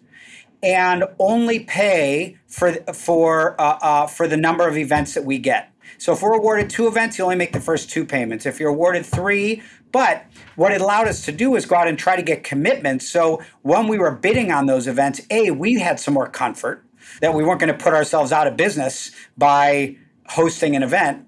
and 0.61 1.03
only 1.19 1.59
pay 1.61 2.37
for, 2.47 2.73
for, 2.93 3.59
uh, 3.59 3.77
uh, 3.81 4.07
for 4.07 4.27
the 4.27 4.37
number 4.37 4.67
of 4.67 4.77
events 4.77 5.13
that 5.13 5.25
we 5.25 5.37
get. 5.37 5.69
So 5.97 6.13
if 6.13 6.21
we're 6.21 6.33
awarded 6.33 6.69
two 6.69 6.87
events, 6.87 7.17
you 7.17 7.23
only 7.23 7.35
make 7.35 7.53
the 7.53 7.61
first 7.61 7.89
two 7.89 8.05
payments. 8.05 8.45
If 8.45 8.59
you're 8.59 8.69
awarded 8.69 9.05
three, 9.05 9.61
but 9.93 10.25
what 10.55 10.73
it 10.73 10.81
allowed 10.81 11.07
us 11.07 11.23
to 11.25 11.31
do 11.31 11.55
is 11.55 11.65
go 11.65 11.75
out 11.75 11.87
and 11.87 11.97
try 11.97 12.17
to 12.17 12.21
get 12.21 12.43
commitments. 12.43 13.07
So 13.07 13.41
when 13.61 13.87
we 13.87 13.97
were 13.97 14.11
bidding 14.11 14.51
on 14.51 14.65
those 14.65 14.87
events, 14.87 15.21
A, 15.29 15.51
we 15.51 15.79
had 15.79 15.99
some 15.99 16.15
more 16.15 16.27
comfort 16.27 16.83
that 17.21 17.33
we 17.33 17.43
weren't 17.43 17.59
going 17.59 17.71
to 17.71 17.81
put 17.81 17.93
ourselves 17.93 18.31
out 18.31 18.47
of 18.47 18.57
business 18.57 19.11
by 19.37 19.95
hosting 20.27 20.75
an 20.75 20.83
event. 20.83 21.25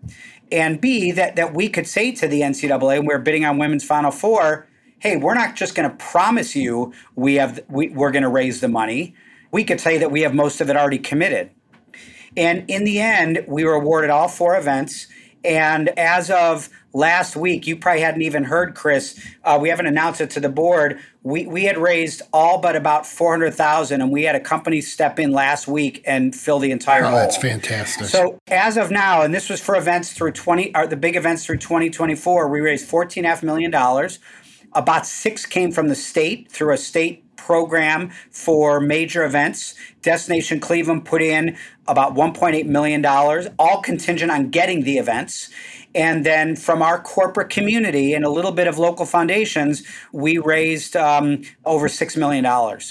And 0.51 0.81
B, 0.81 1.11
that, 1.11 1.35
that 1.35 1.53
we 1.53 1.69
could 1.69 1.87
say 1.87 2.11
to 2.13 2.27
the 2.27 2.41
NCAA, 2.41 2.99
we 3.01 3.07
we're 3.07 3.19
bidding 3.19 3.45
on 3.45 3.59
women's 3.59 3.83
Final 3.83 4.11
Four, 4.11 4.67
hey, 4.99 5.15
we're 5.15 5.35
not 5.35 5.55
just 5.55 5.75
going 5.75 5.89
to 5.89 5.95
promise 5.97 6.55
you 6.55 6.91
we 7.15 7.35
have 7.35 7.59
we, 7.69 7.89
we're 7.89 8.11
going 8.11 8.23
to 8.23 8.29
raise 8.29 8.61
the 8.61 8.67
money. 8.67 9.13
We 9.51 9.63
could 9.63 9.79
say 9.79 9.99
that 9.99 10.11
we 10.11 10.21
have 10.21 10.33
most 10.33 10.59
of 10.59 10.69
it 10.69 10.75
already 10.75 10.99
committed. 10.99 11.51
And 12.35 12.67
in 12.67 12.83
the 12.83 12.99
end, 12.99 13.45
we 13.47 13.63
were 13.63 13.73
awarded 13.73 14.09
all 14.09 14.27
four 14.27 14.57
events. 14.57 15.07
And 15.45 15.89
as 15.97 16.31
of 16.31 16.69
last 16.93 17.35
week, 17.35 17.67
you 17.67 17.75
probably 17.75 18.01
hadn't 18.01 18.23
even 18.23 18.45
heard, 18.45 18.73
Chris. 18.73 19.19
Uh, 19.43 19.59
we 19.61 19.69
haven't 19.69 19.85
announced 19.85 20.21
it 20.21 20.29
to 20.31 20.39
the 20.39 20.49
board. 20.49 20.99
We, 21.23 21.45
we 21.45 21.65
had 21.65 21.77
raised 21.77 22.21
all 22.33 22.59
but 22.59 22.75
about 22.75 23.05
400000 23.05 24.01
and 24.01 24.11
we 24.11 24.23
had 24.23 24.35
a 24.35 24.39
company 24.39 24.81
step 24.81 25.19
in 25.19 25.31
last 25.31 25.67
week 25.67 26.03
and 26.05 26.35
fill 26.35 26.59
the 26.59 26.71
entire 26.71 27.03
oh, 27.03 27.09
hole. 27.09 27.17
That's 27.17 27.37
fantastic. 27.37 28.07
So 28.07 28.39
as 28.47 28.77
of 28.77 28.91
now, 28.91 29.21
and 29.21 29.33
this 29.33 29.49
was 29.49 29.61
for 29.61 29.75
events 29.75 30.13
through 30.13 30.31
20, 30.31 30.73
or 30.75 30.83
uh, 30.83 30.87
the 30.87 30.97
big 30.97 31.15
events 31.15 31.45
through 31.45 31.57
2024, 31.57 32.47
we 32.47 32.61
raised 32.61 32.89
$14.5 32.89 33.43
million. 33.43 33.73
About 34.73 35.05
six 35.05 35.45
came 35.45 35.71
from 35.71 35.87
the 35.87 35.95
state 35.95 36.51
through 36.51 36.73
a 36.73 36.77
state 36.77 37.24
program 37.45 38.09
for 38.31 38.79
major 38.79 39.23
events. 39.23 39.75
Destination 40.01 40.59
Cleveland 40.59 41.05
put 41.05 41.21
in 41.21 41.55
about 41.87 42.15
$1.8 42.15 42.65
million, 42.65 43.05
all 43.59 43.81
contingent 43.81 44.31
on 44.31 44.49
getting 44.49 44.81
the 44.81 44.97
events. 44.97 45.51
And 45.93 46.25
then 46.25 46.55
from 46.55 46.81
our 46.81 46.99
corporate 46.99 47.49
community 47.49 48.13
and 48.15 48.25
a 48.25 48.29
little 48.29 48.51
bit 48.51 48.67
of 48.67 48.79
local 48.79 49.05
foundations, 49.05 49.83
we 50.11 50.39
raised 50.39 50.95
um, 50.95 51.43
over 51.65 51.87
$6 51.87 52.17
million. 52.17 52.45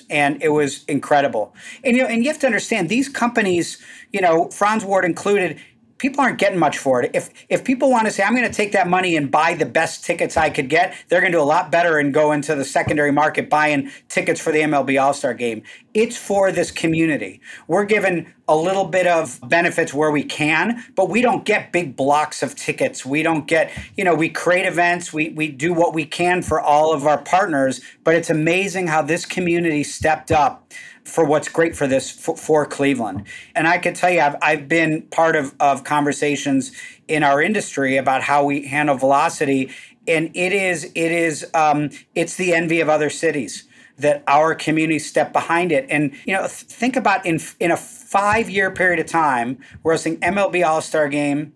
And 0.08 0.40
it 0.40 0.50
was 0.50 0.84
incredible. 0.84 1.52
And, 1.82 1.96
you 1.96 2.04
know, 2.04 2.08
and 2.08 2.24
you 2.24 2.30
have 2.30 2.40
to 2.40 2.46
understand 2.46 2.88
these 2.88 3.08
companies, 3.08 3.78
you 4.12 4.20
know, 4.20 4.48
Frantz 4.50 4.84
Ward 4.84 5.04
included, 5.04 5.60
people 6.04 6.20
aren't 6.20 6.36
getting 6.38 6.58
much 6.58 6.76
for 6.76 7.02
it. 7.02 7.10
If 7.14 7.30
if 7.48 7.64
people 7.64 7.90
want 7.90 8.04
to 8.04 8.10
say 8.10 8.22
I'm 8.22 8.36
going 8.36 8.46
to 8.46 8.52
take 8.52 8.72
that 8.72 8.88
money 8.88 9.16
and 9.16 9.30
buy 9.30 9.54
the 9.54 9.64
best 9.64 10.04
tickets 10.04 10.36
I 10.36 10.50
could 10.50 10.68
get, 10.68 10.94
they're 11.08 11.22
going 11.22 11.32
to 11.32 11.38
do 11.38 11.42
a 11.42 11.44
lot 11.44 11.72
better 11.72 11.98
and 11.98 12.12
go 12.12 12.32
into 12.32 12.54
the 12.54 12.64
secondary 12.64 13.10
market 13.10 13.48
buying 13.48 13.90
tickets 14.10 14.38
for 14.38 14.52
the 14.52 14.58
MLB 14.58 15.02
All-Star 15.02 15.32
game. 15.32 15.62
It's 15.94 16.16
for 16.16 16.50
this 16.50 16.72
community. 16.72 17.40
We're 17.68 17.84
given 17.84 18.34
a 18.48 18.56
little 18.56 18.84
bit 18.84 19.06
of 19.06 19.38
benefits 19.48 19.94
where 19.94 20.10
we 20.10 20.24
can, 20.24 20.84
but 20.96 21.08
we 21.08 21.22
don't 21.22 21.44
get 21.44 21.70
big 21.70 21.94
blocks 21.94 22.42
of 22.42 22.56
tickets. 22.56 23.06
We 23.06 23.22
don't 23.22 23.46
get, 23.46 23.70
you 23.96 24.02
know, 24.02 24.12
we 24.12 24.28
create 24.28 24.66
events, 24.66 25.12
we 25.12 25.28
we 25.30 25.46
do 25.46 25.72
what 25.72 25.94
we 25.94 26.04
can 26.04 26.42
for 26.42 26.60
all 26.60 26.92
of 26.92 27.06
our 27.06 27.18
partners, 27.18 27.80
but 28.02 28.16
it's 28.16 28.28
amazing 28.28 28.88
how 28.88 29.02
this 29.02 29.24
community 29.24 29.84
stepped 29.84 30.32
up 30.32 30.72
for 31.04 31.24
what's 31.24 31.48
great 31.48 31.76
for 31.76 31.86
this 31.86 32.10
for, 32.10 32.36
for 32.36 32.66
Cleveland. 32.66 33.24
And 33.54 33.68
I 33.68 33.78
can 33.78 33.94
tell 33.94 34.10
you, 34.10 34.20
I've, 34.20 34.36
I've 34.42 34.68
been 34.68 35.02
part 35.02 35.36
of, 35.36 35.54
of 35.60 35.84
conversations 35.84 36.72
in 37.06 37.22
our 37.22 37.40
industry 37.40 37.96
about 37.98 38.22
how 38.22 38.44
we 38.44 38.66
handle 38.66 38.96
velocity, 38.96 39.70
and 40.08 40.32
it 40.34 40.52
is 40.52 40.90
it 40.96 41.12
is 41.12 41.46
um, 41.54 41.90
it's 42.16 42.34
the 42.34 42.52
envy 42.52 42.80
of 42.80 42.88
other 42.88 43.10
cities 43.10 43.68
that 43.98 44.24
our 44.26 44.54
community 44.54 44.98
step 44.98 45.32
behind 45.32 45.72
it. 45.72 45.86
And 45.88 46.12
you 46.26 46.34
know, 46.34 46.46
think 46.48 46.96
about 46.96 47.24
in 47.26 47.40
in 47.60 47.70
a 47.70 47.76
five 47.76 48.50
year 48.50 48.70
period 48.70 49.00
of 49.00 49.06
time, 49.06 49.58
we're 49.82 49.92
hosting 49.92 50.18
MLB 50.18 50.64
All 50.66 50.80
Star 50.80 51.08
Game. 51.08 51.54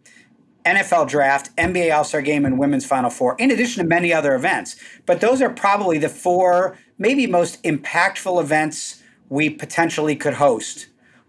NFL 0.65 1.09
draft, 1.09 1.55
NBA 1.57 1.97
All 1.97 2.05
Star 2.05 2.21
game, 2.21 2.45
and 2.45 2.59
Women's 2.59 2.85
Final 2.85 3.09
Four, 3.09 3.37
in 3.39 3.51
addition 3.51 3.83
to 3.83 3.89
many 3.89 4.13
other 4.13 4.35
events. 4.35 4.77
But 5.07 5.23
those 5.23 5.41
are 5.41 5.49
probably 5.49 5.97
the 5.97 6.11
four, 6.11 6.77
maybe 6.99 7.27
most 7.27 7.63
impactful 7.63 8.39
events 8.39 9.03
we 9.31 9.49
potentially 9.49 10.15
could 10.15 10.35
host 10.35 10.89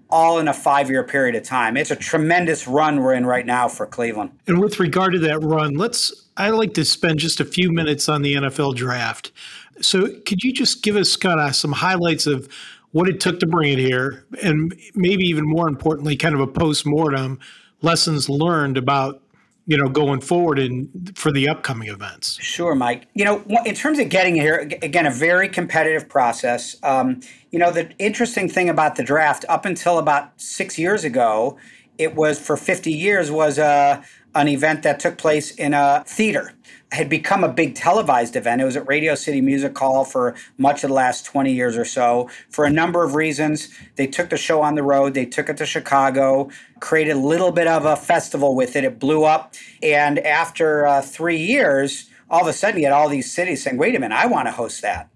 all 0.10 0.40
in 0.40 0.48
a 0.48 0.54
five 0.54 0.90
year 0.90 1.04
period 1.04 1.36
of 1.36 1.44
time. 1.44 1.78
It's 1.78 1.92
a 1.92 1.96
tremendous 1.96 2.68
run 2.68 3.02
we're 3.02 3.14
in 3.14 3.26
right 3.26 3.46
now 3.46 3.68
for 3.68 3.86
Cleveland. 3.86 4.32
And 4.48 4.60
with 4.60 4.80
regard 4.80 5.14
to 5.14 5.20
that 5.20 5.40
run, 5.42 5.76
let's 5.76 6.30
I 6.38 6.50
like 6.50 6.74
to 6.76 6.86
spend 6.86 7.20
just 7.20 7.40
a 7.40 7.46
few 7.46 7.72
minutes 7.72 8.10
on 8.10 8.22
the 8.22 8.36
NFL 8.36 8.76
draft. 8.76 9.32
So 9.82 10.08
could 10.26 10.44
you 10.44 10.54
just 10.54 10.84
give 10.84 10.96
us 10.96 11.16
kind 11.16 11.40
of 11.40 11.56
some 11.56 11.72
highlights 11.72 12.28
of 12.28 12.48
what 12.92 13.08
it 13.08 13.20
took 13.20 13.40
to 13.40 13.46
bring 13.46 13.72
it 13.74 13.80
here 13.80 14.26
and 14.44 14.74
maybe 14.96 15.24
even 15.24 15.48
more 15.48 15.68
importantly, 15.68 16.16
kind 16.16 16.34
of 16.36 16.42
a 16.42 16.48
post 16.48 16.86
mortem 16.86 17.40
lessons 17.82 18.30
learned 18.30 18.78
about 18.78 19.22
you 19.70 19.78
know, 19.78 19.88
going 19.88 20.20
forward 20.20 20.58
in 20.58 20.90
for 21.14 21.32
the 21.32 21.48
upcoming 21.48 21.90
events? 21.90 22.42
Sure, 22.42 22.74
Mike. 22.74 23.06
You 23.14 23.24
know, 23.24 23.44
in 23.68 23.76
terms 23.76 24.00
of 24.00 24.10
getting 24.10 24.34
here, 24.34 24.68
again, 24.82 25.06
a 25.06 25.12
very 25.12 25.48
competitive 25.48 26.10
process. 26.10 26.76
Um, 26.82 27.22
you 27.52 27.60
know, 27.60 27.70
the 27.72 27.92
interesting 28.00 28.50
thing 28.50 28.68
about 28.68 28.96
the 28.96 29.04
draft, 29.04 29.46
up 29.48 29.66
until 29.66 30.00
about 30.00 30.32
six 30.42 30.80
years 30.80 31.04
ago, 31.04 31.60
it 32.00 32.16
was 32.16 32.40
for 32.40 32.58
50 32.58 32.92
years 32.92 33.30
was 33.30 33.60
a 33.60 33.64
uh, 33.64 34.02
an 34.36 34.48
event 34.48 34.84
that 34.84 35.00
took 35.00 35.18
place 35.18 35.52
in 35.52 35.74
a 35.74 36.04
theater 36.06 36.54
had 36.92 37.08
become 37.08 37.44
a 37.44 37.50
big 37.50 37.76
televised 37.76 38.36
event. 38.36 38.62
It 38.62 38.66
was 38.66 38.76
at 38.76 38.88
Radio 38.88 39.14
City 39.14 39.42
Music 39.42 39.78
Hall 39.78 40.04
for 40.04 40.36
much 40.58 40.84
of 40.84 40.90
the 40.90 40.94
last 40.96 41.24
20 41.26 41.54
years 41.54 41.78
or 41.78 41.86
so. 41.86 42.30
For 42.50 42.66
a 42.66 42.70
number 42.70 43.04
of 43.04 43.14
reasons, 43.14 43.70
they 43.96 44.08
took 44.08 44.30
the 44.30 44.38
show 44.38 44.62
on 44.62 44.76
the 44.76 44.82
road, 44.82 45.14
they 45.14 45.26
took 45.26 45.50
it 45.50 45.58
to 45.58 45.66
Chicago, 45.66 46.50
created 46.80 47.12
a 47.12 47.20
little 47.20 47.52
bit 47.52 47.68
of 47.68 47.86
a 47.86 47.96
festival 47.96 48.56
with 48.56 48.76
it. 48.76 48.84
It 48.84 49.00
blew 49.00 49.24
up. 49.24 49.54
And 49.84 50.18
after 50.20 50.88
uh, 50.88 51.02
three 51.02 51.38
years, 51.38 52.10
all 52.30 52.42
of 52.42 52.48
a 52.48 52.54
sudden 52.54 52.80
you 52.80 52.86
had 52.88 52.94
all 52.94 53.10
these 53.10 53.32
cities 53.32 53.64
saying, 53.64 53.78
wait 53.78 53.96
a 53.96 54.00
minute, 54.00 54.16
I 54.16 54.26
want 54.26 54.48
to 54.48 54.52
host 54.52 54.82
that. 54.82 55.10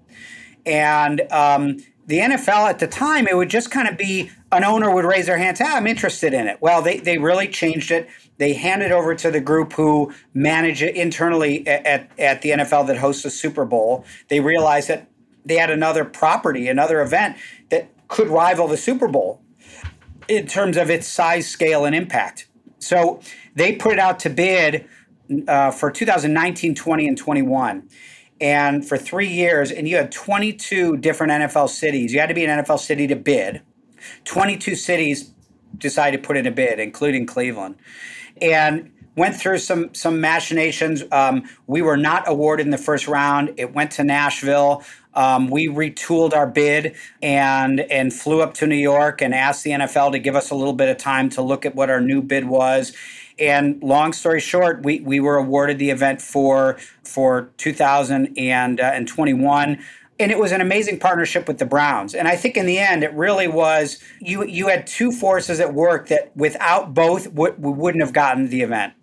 And 0.65 1.21
um, 1.31 1.77
the 2.05 2.19
NFL 2.19 2.69
at 2.69 2.79
the 2.79 2.87
time, 2.87 3.27
it 3.27 3.35
would 3.35 3.49
just 3.49 3.71
kind 3.71 3.87
of 3.87 3.97
be 3.97 4.29
an 4.51 4.63
owner 4.63 4.93
would 4.93 5.05
raise 5.05 5.25
their 5.25 5.37
hands, 5.37 5.59
ah, 5.61 5.75
I'm 5.75 5.87
interested 5.87 6.33
in 6.33 6.47
it. 6.47 6.57
Well, 6.61 6.81
they, 6.81 6.99
they 6.99 7.17
really 7.17 7.47
changed 7.47 7.91
it 7.91 8.07
they 8.43 8.51
hand 8.51 8.83
it 8.83 8.91
over 8.91 9.15
to 9.15 9.31
the 9.31 9.39
group 9.39 9.71
who 9.71 10.13
manage 10.33 10.83
it 10.83 10.97
internally 10.97 11.65
at, 11.65 12.11
at 12.19 12.41
the 12.41 12.49
NFL 12.49 12.87
that 12.87 12.97
hosts 12.97 13.23
the 13.23 13.29
Super 13.29 13.63
Bowl. 13.63 14.03
They 14.27 14.41
realized 14.41 14.89
that 14.89 15.07
they 15.45 15.55
had 15.55 15.69
another 15.69 16.03
property, 16.03 16.67
another 16.67 17.01
event 17.01 17.37
that 17.69 17.87
could 18.09 18.27
rival 18.27 18.67
the 18.67 18.75
Super 18.75 19.07
Bowl 19.07 19.41
in 20.27 20.45
terms 20.45 20.75
of 20.75 20.89
its 20.89 21.07
size, 21.07 21.47
scale, 21.47 21.85
and 21.85 21.95
impact. 21.95 22.49
So 22.79 23.21
they 23.55 23.77
put 23.77 23.93
it 23.93 23.99
out 23.99 24.19
to 24.19 24.29
bid 24.29 24.89
uh, 25.47 25.71
for 25.71 25.89
2019, 25.89 26.75
20, 26.75 27.07
and 27.07 27.17
21. 27.17 27.87
And 28.41 28.85
for 28.85 28.97
three 28.97 29.29
years, 29.29 29.71
and 29.71 29.87
you 29.87 29.95
had 29.95 30.11
22 30.11 30.97
different 30.97 31.31
NFL 31.31 31.69
cities. 31.69 32.11
You 32.11 32.19
had 32.19 32.27
to 32.27 32.35
be 32.35 32.43
an 32.43 32.61
NFL 32.61 32.79
city 32.79 33.07
to 33.07 33.15
bid. 33.15 33.61
22 34.25 34.75
cities 34.75 35.31
decided 35.77 36.21
to 36.21 36.27
put 36.27 36.35
in 36.35 36.45
a 36.45 36.51
bid, 36.51 36.81
including 36.81 37.25
Cleveland 37.25 37.75
and 38.41 38.91
went 39.15 39.35
through 39.35 39.59
some 39.59 39.93
some 39.93 40.19
machinations. 40.21 41.03
Um, 41.11 41.43
we 41.67 41.81
were 41.81 41.97
not 41.97 42.23
awarded 42.27 42.65
in 42.65 42.71
the 42.71 42.77
first 42.77 43.07
round. 43.07 43.53
It 43.57 43.73
went 43.73 43.91
to 43.91 44.03
Nashville. 44.03 44.83
Um, 45.15 45.49
we 45.49 45.67
retooled 45.67 46.33
our 46.33 46.47
bid 46.47 46.95
and 47.21 47.81
and 47.81 48.13
flew 48.13 48.41
up 48.41 48.53
to 48.55 48.67
New 48.67 48.75
York 48.75 49.21
and 49.21 49.33
asked 49.33 49.63
the 49.63 49.71
NFL 49.71 50.11
to 50.13 50.19
give 50.19 50.35
us 50.35 50.49
a 50.49 50.55
little 50.55 50.73
bit 50.73 50.89
of 50.89 50.97
time 50.97 51.29
to 51.29 51.41
look 51.41 51.65
at 51.65 51.75
what 51.75 51.89
our 51.89 52.01
new 52.01 52.21
bid 52.21 52.45
was. 52.45 52.93
And 53.39 53.81
long 53.81 54.13
story 54.13 54.39
short, 54.39 54.83
we, 54.83 54.99
we 54.99 55.19
were 55.19 55.37
awarded 55.37 55.79
the 55.79 55.89
event 55.89 56.21
for 56.21 56.77
for 57.03 57.49
2021 57.57 59.79
and 60.19 60.31
it 60.31 60.37
was 60.37 60.51
an 60.51 60.61
amazing 60.61 60.99
partnership 60.99 61.47
with 61.47 61.57
the 61.57 61.65
Browns. 61.65 62.13
And 62.13 62.27
I 62.27 62.35
think 62.35 62.55
in 62.55 62.65
the 62.65 62.77
end, 62.77 63.03
it 63.03 63.13
really 63.13 63.47
was 63.47 63.99
you. 64.19 64.45
You 64.45 64.67
had 64.67 64.85
two 64.85 65.11
forces 65.11 65.59
at 65.59 65.73
work 65.73 66.07
that 66.09 66.35
without 66.35 66.93
both, 66.93 67.27
we 67.33 67.51
wouldn't 67.57 68.03
have 68.03 68.13
gotten 68.13 68.49
the 68.49 68.61
event. 68.61 68.93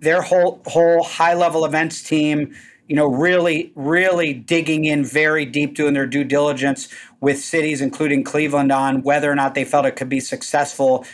Their 0.00 0.22
whole 0.22 0.62
whole 0.66 1.02
high 1.02 1.34
level 1.34 1.64
events 1.64 2.02
team, 2.02 2.54
you 2.86 2.96
know, 2.96 3.06
really 3.06 3.72
really 3.74 4.32
digging 4.32 4.84
in 4.84 5.04
very 5.04 5.44
deep, 5.44 5.74
doing 5.74 5.94
their 5.94 6.06
due 6.06 6.24
diligence 6.24 6.88
with 7.20 7.38
cities, 7.38 7.80
including 7.80 8.24
Cleveland, 8.24 8.72
on 8.72 9.02
whether 9.02 9.30
or 9.30 9.34
not 9.34 9.54
they 9.54 9.64
felt 9.64 9.86
it 9.86 9.96
could 9.96 10.08
be 10.08 10.20
successful 10.20 11.04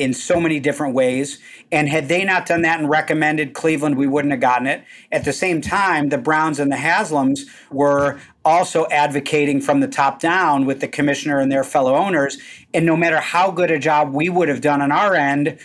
in 0.00 0.14
so 0.14 0.40
many 0.40 0.58
different 0.58 0.94
ways. 0.94 1.38
And 1.70 1.86
had 1.86 2.08
they 2.08 2.24
not 2.24 2.46
done 2.46 2.62
that 2.62 2.80
and 2.80 2.88
recommended 2.88 3.52
Cleveland, 3.52 3.98
we 3.98 4.06
wouldn't 4.06 4.32
have 4.32 4.40
gotten 4.40 4.66
it. 4.66 4.82
At 5.12 5.26
the 5.26 5.32
same 5.32 5.60
time, 5.60 6.08
the 6.08 6.16
Browns 6.16 6.58
and 6.58 6.72
the 6.72 6.76
Haslams 6.76 7.40
were 7.70 8.18
also 8.42 8.86
advocating 8.90 9.60
from 9.60 9.80
the 9.80 9.86
top 9.86 10.18
down 10.18 10.64
with 10.64 10.80
the 10.80 10.88
commissioner 10.88 11.38
and 11.38 11.52
their 11.52 11.62
fellow 11.62 11.94
owners. 11.94 12.38
And 12.72 12.86
no 12.86 12.96
matter 12.96 13.20
how 13.20 13.50
good 13.50 13.70
a 13.70 13.78
job 13.78 14.14
we 14.14 14.30
would 14.30 14.48
have 14.48 14.62
done 14.62 14.80
on 14.80 14.90
our 14.90 15.14
end, 15.14 15.58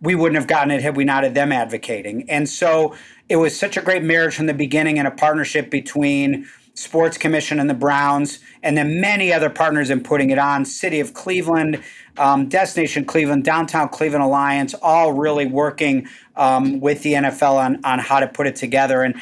we 0.00 0.14
wouldn't 0.14 0.40
have 0.40 0.48
gotten 0.48 0.70
it 0.70 0.80
had 0.80 0.96
we 0.96 1.04
not 1.04 1.22
had 1.22 1.34
them 1.34 1.52
advocating. 1.52 2.28
And 2.30 2.48
so 2.48 2.94
it 3.28 3.36
was 3.36 3.54
such 3.58 3.76
a 3.76 3.82
great 3.82 4.02
marriage 4.02 4.34
from 4.34 4.46
the 4.46 4.54
beginning 4.54 4.98
and 4.98 5.06
a 5.06 5.10
partnership 5.10 5.70
between 5.70 6.48
Sports 6.74 7.16
Commission 7.16 7.60
and 7.60 7.70
the 7.70 7.74
Browns, 7.74 8.40
and 8.62 8.76
then 8.76 9.00
many 9.00 9.32
other 9.32 9.48
partners 9.48 9.90
in 9.90 10.02
putting 10.02 10.30
it 10.30 10.38
on. 10.38 10.64
City 10.64 10.98
of 10.98 11.14
Cleveland, 11.14 11.82
um, 12.18 12.48
Destination 12.48 13.04
Cleveland, 13.04 13.44
Downtown 13.44 13.88
Cleveland 13.88 14.24
Alliance, 14.24 14.74
all 14.82 15.12
really 15.12 15.46
working 15.46 16.08
um, 16.36 16.80
with 16.80 17.02
the 17.02 17.14
NFL 17.14 17.54
on 17.54 17.84
on 17.84 18.00
how 18.00 18.18
to 18.18 18.26
put 18.26 18.46
it 18.46 18.56
together. 18.56 19.02
And 19.02 19.14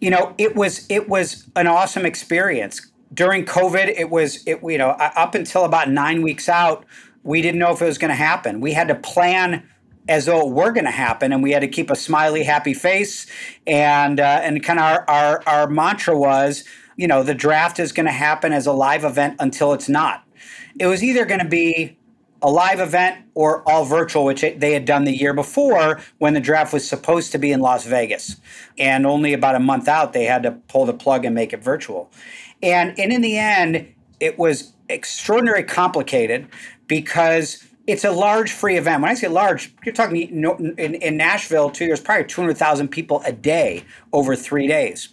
you 0.00 0.10
know, 0.10 0.34
it 0.36 0.56
was 0.56 0.84
it 0.90 1.08
was 1.08 1.46
an 1.54 1.68
awesome 1.68 2.04
experience. 2.04 2.90
During 3.14 3.44
COVID, 3.44 3.94
it 3.96 4.10
was 4.10 4.42
it 4.46 4.60
you 4.62 4.78
know 4.78 4.90
up 4.90 5.36
until 5.36 5.64
about 5.64 5.90
nine 5.90 6.22
weeks 6.22 6.48
out, 6.48 6.84
we 7.22 7.40
didn't 7.40 7.60
know 7.60 7.72
if 7.72 7.80
it 7.80 7.86
was 7.86 7.98
going 7.98 8.10
to 8.10 8.16
happen. 8.16 8.60
We 8.60 8.72
had 8.72 8.88
to 8.88 8.96
plan 8.96 9.62
as 10.08 10.26
though 10.26 10.46
it 10.46 10.52
were 10.52 10.72
going 10.72 10.84
to 10.84 10.90
happen, 10.90 11.32
and 11.32 11.42
we 11.42 11.52
had 11.52 11.60
to 11.60 11.68
keep 11.68 11.90
a 11.90 11.96
smiley, 11.96 12.42
happy 12.42 12.74
face. 12.74 13.26
And 13.66 14.20
uh, 14.20 14.40
and 14.42 14.62
kind 14.62 14.78
of 14.78 14.84
our, 14.84 15.04
our 15.08 15.42
our 15.46 15.66
mantra 15.68 16.18
was, 16.18 16.64
you 16.96 17.06
know, 17.06 17.22
the 17.22 17.34
draft 17.34 17.78
is 17.78 17.92
going 17.92 18.06
to 18.06 18.12
happen 18.12 18.52
as 18.52 18.66
a 18.66 18.72
live 18.72 19.04
event 19.04 19.36
until 19.38 19.72
it's 19.72 19.88
not. 19.88 20.24
It 20.78 20.86
was 20.86 21.02
either 21.02 21.24
going 21.24 21.40
to 21.40 21.48
be 21.48 21.96
a 22.42 22.50
live 22.50 22.80
event 22.80 23.24
or 23.34 23.68
all 23.68 23.84
virtual, 23.84 24.24
which 24.24 24.40
they 24.40 24.72
had 24.72 24.84
done 24.84 25.04
the 25.04 25.12
year 25.12 25.34
before 25.34 26.00
when 26.18 26.34
the 26.34 26.40
draft 26.40 26.72
was 26.72 26.88
supposed 26.88 27.32
to 27.32 27.38
be 27.38 27.52
in 27.52 27.60
Las 27.60 27.84
Vegas. 27.84 28.36
And 28.78 29.06
only 29.06 29.32
about 29.32 29.56
a 29.56 29.60
month 29.60 29.88
out, 29.88 30.12
they 30.12 30.24
had 30.24 30.42
to 30.44 30.52
pull 30.52 30.86
the 30.86 30.94
plug 30.94 31.24
and 31.24 31.34
make 31.34 31.52
it 31.52 31.62
virtual. 31.62 32.10
And, 32.62 32.98
and 32.98 33.12
in 33.12 33.20
the 33.20 33.38
end, 33.38 33.88
it 34.20 34.38
was 34.38 34.72
extraordinarily 34.88 35.64
complicated 35.64 36.48
because 36.86 37.64
it's 37.86 38.04
a 38.04 38.10
large 38.10 38.52
free 38.52 38.76
event. 38.76 39.02
When 39.02 39.10
I 39.10 39.14
say 39.14 39.28
large, 39.28 39.74
you're 39.84 39.94
talking 39.94 40.16
in, 40.16 40.94
in 40.94 41.16
Nashville, 41.16 41.70
two 41.70 41.84
years 41.84 42.00
prior, 42.00 42.22
200,000 42.22 42.88
people 42.88 43.22
a 43.24 43.32
day 43.32 43.84
over 44.12 44.36
three 44.36 44.66
days. 44.66 45.08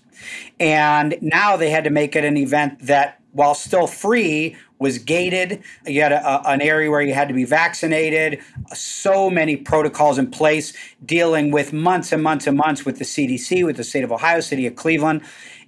And 0.60 1.18
now 1.22 1.58
they 1.58 1.70
had 1.70 1.84
to 1.84 1.90
make 1.90 2.16
it 2.16 2.24
an 2.24 2.38
event 2.38 2.80
that, 2.86 3.22
while 3.32 3.54
still 3.54 3.88
free, 3.88 4.56
was 4.80 4.98
gated. 4.98 5.64
You 5.86 6.02
had 6.02 6.12
a, 6.12 6.48
an 6.50 6.62
area 6.62 6.90
where 6.90 7.02
you 7.02 7.14
had 7.14 7.28
to 7.28 7.34
be 7.34 7.46
vaccinated. 7.46 8.42
So 8.74 9.30
many 9.30 9.56
protocols 9.56 10.18
in 10.18 10.30
place, 10.32 10.74
dealing 11.06 11.52
with 11.52 11.74
months 11.74 12.12
and 12.12 12.22
months 12.22 12.48
and 12.48 12.58
months 12.58 12.86
with 12.86 13.00
the 13.00 13.06
CDC, 13.06 13.66
with 13.66 13.78
the 13.78 13.84
state 13.84 14.04
of 14.04 14.12
Ohio, 14.12 14.40
city 14.40 14.66
of 14.66 14.76
Cleveland. 14.76 15.22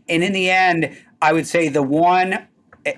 And 0.08 0.24
in 0.24 0.34
the 0.34 0.50
end, 0.50 0.98
I 1.22 1.34
would 1.34 1.48
say 1.48 1.70
the 1.70 1.84
one 1.84 2.48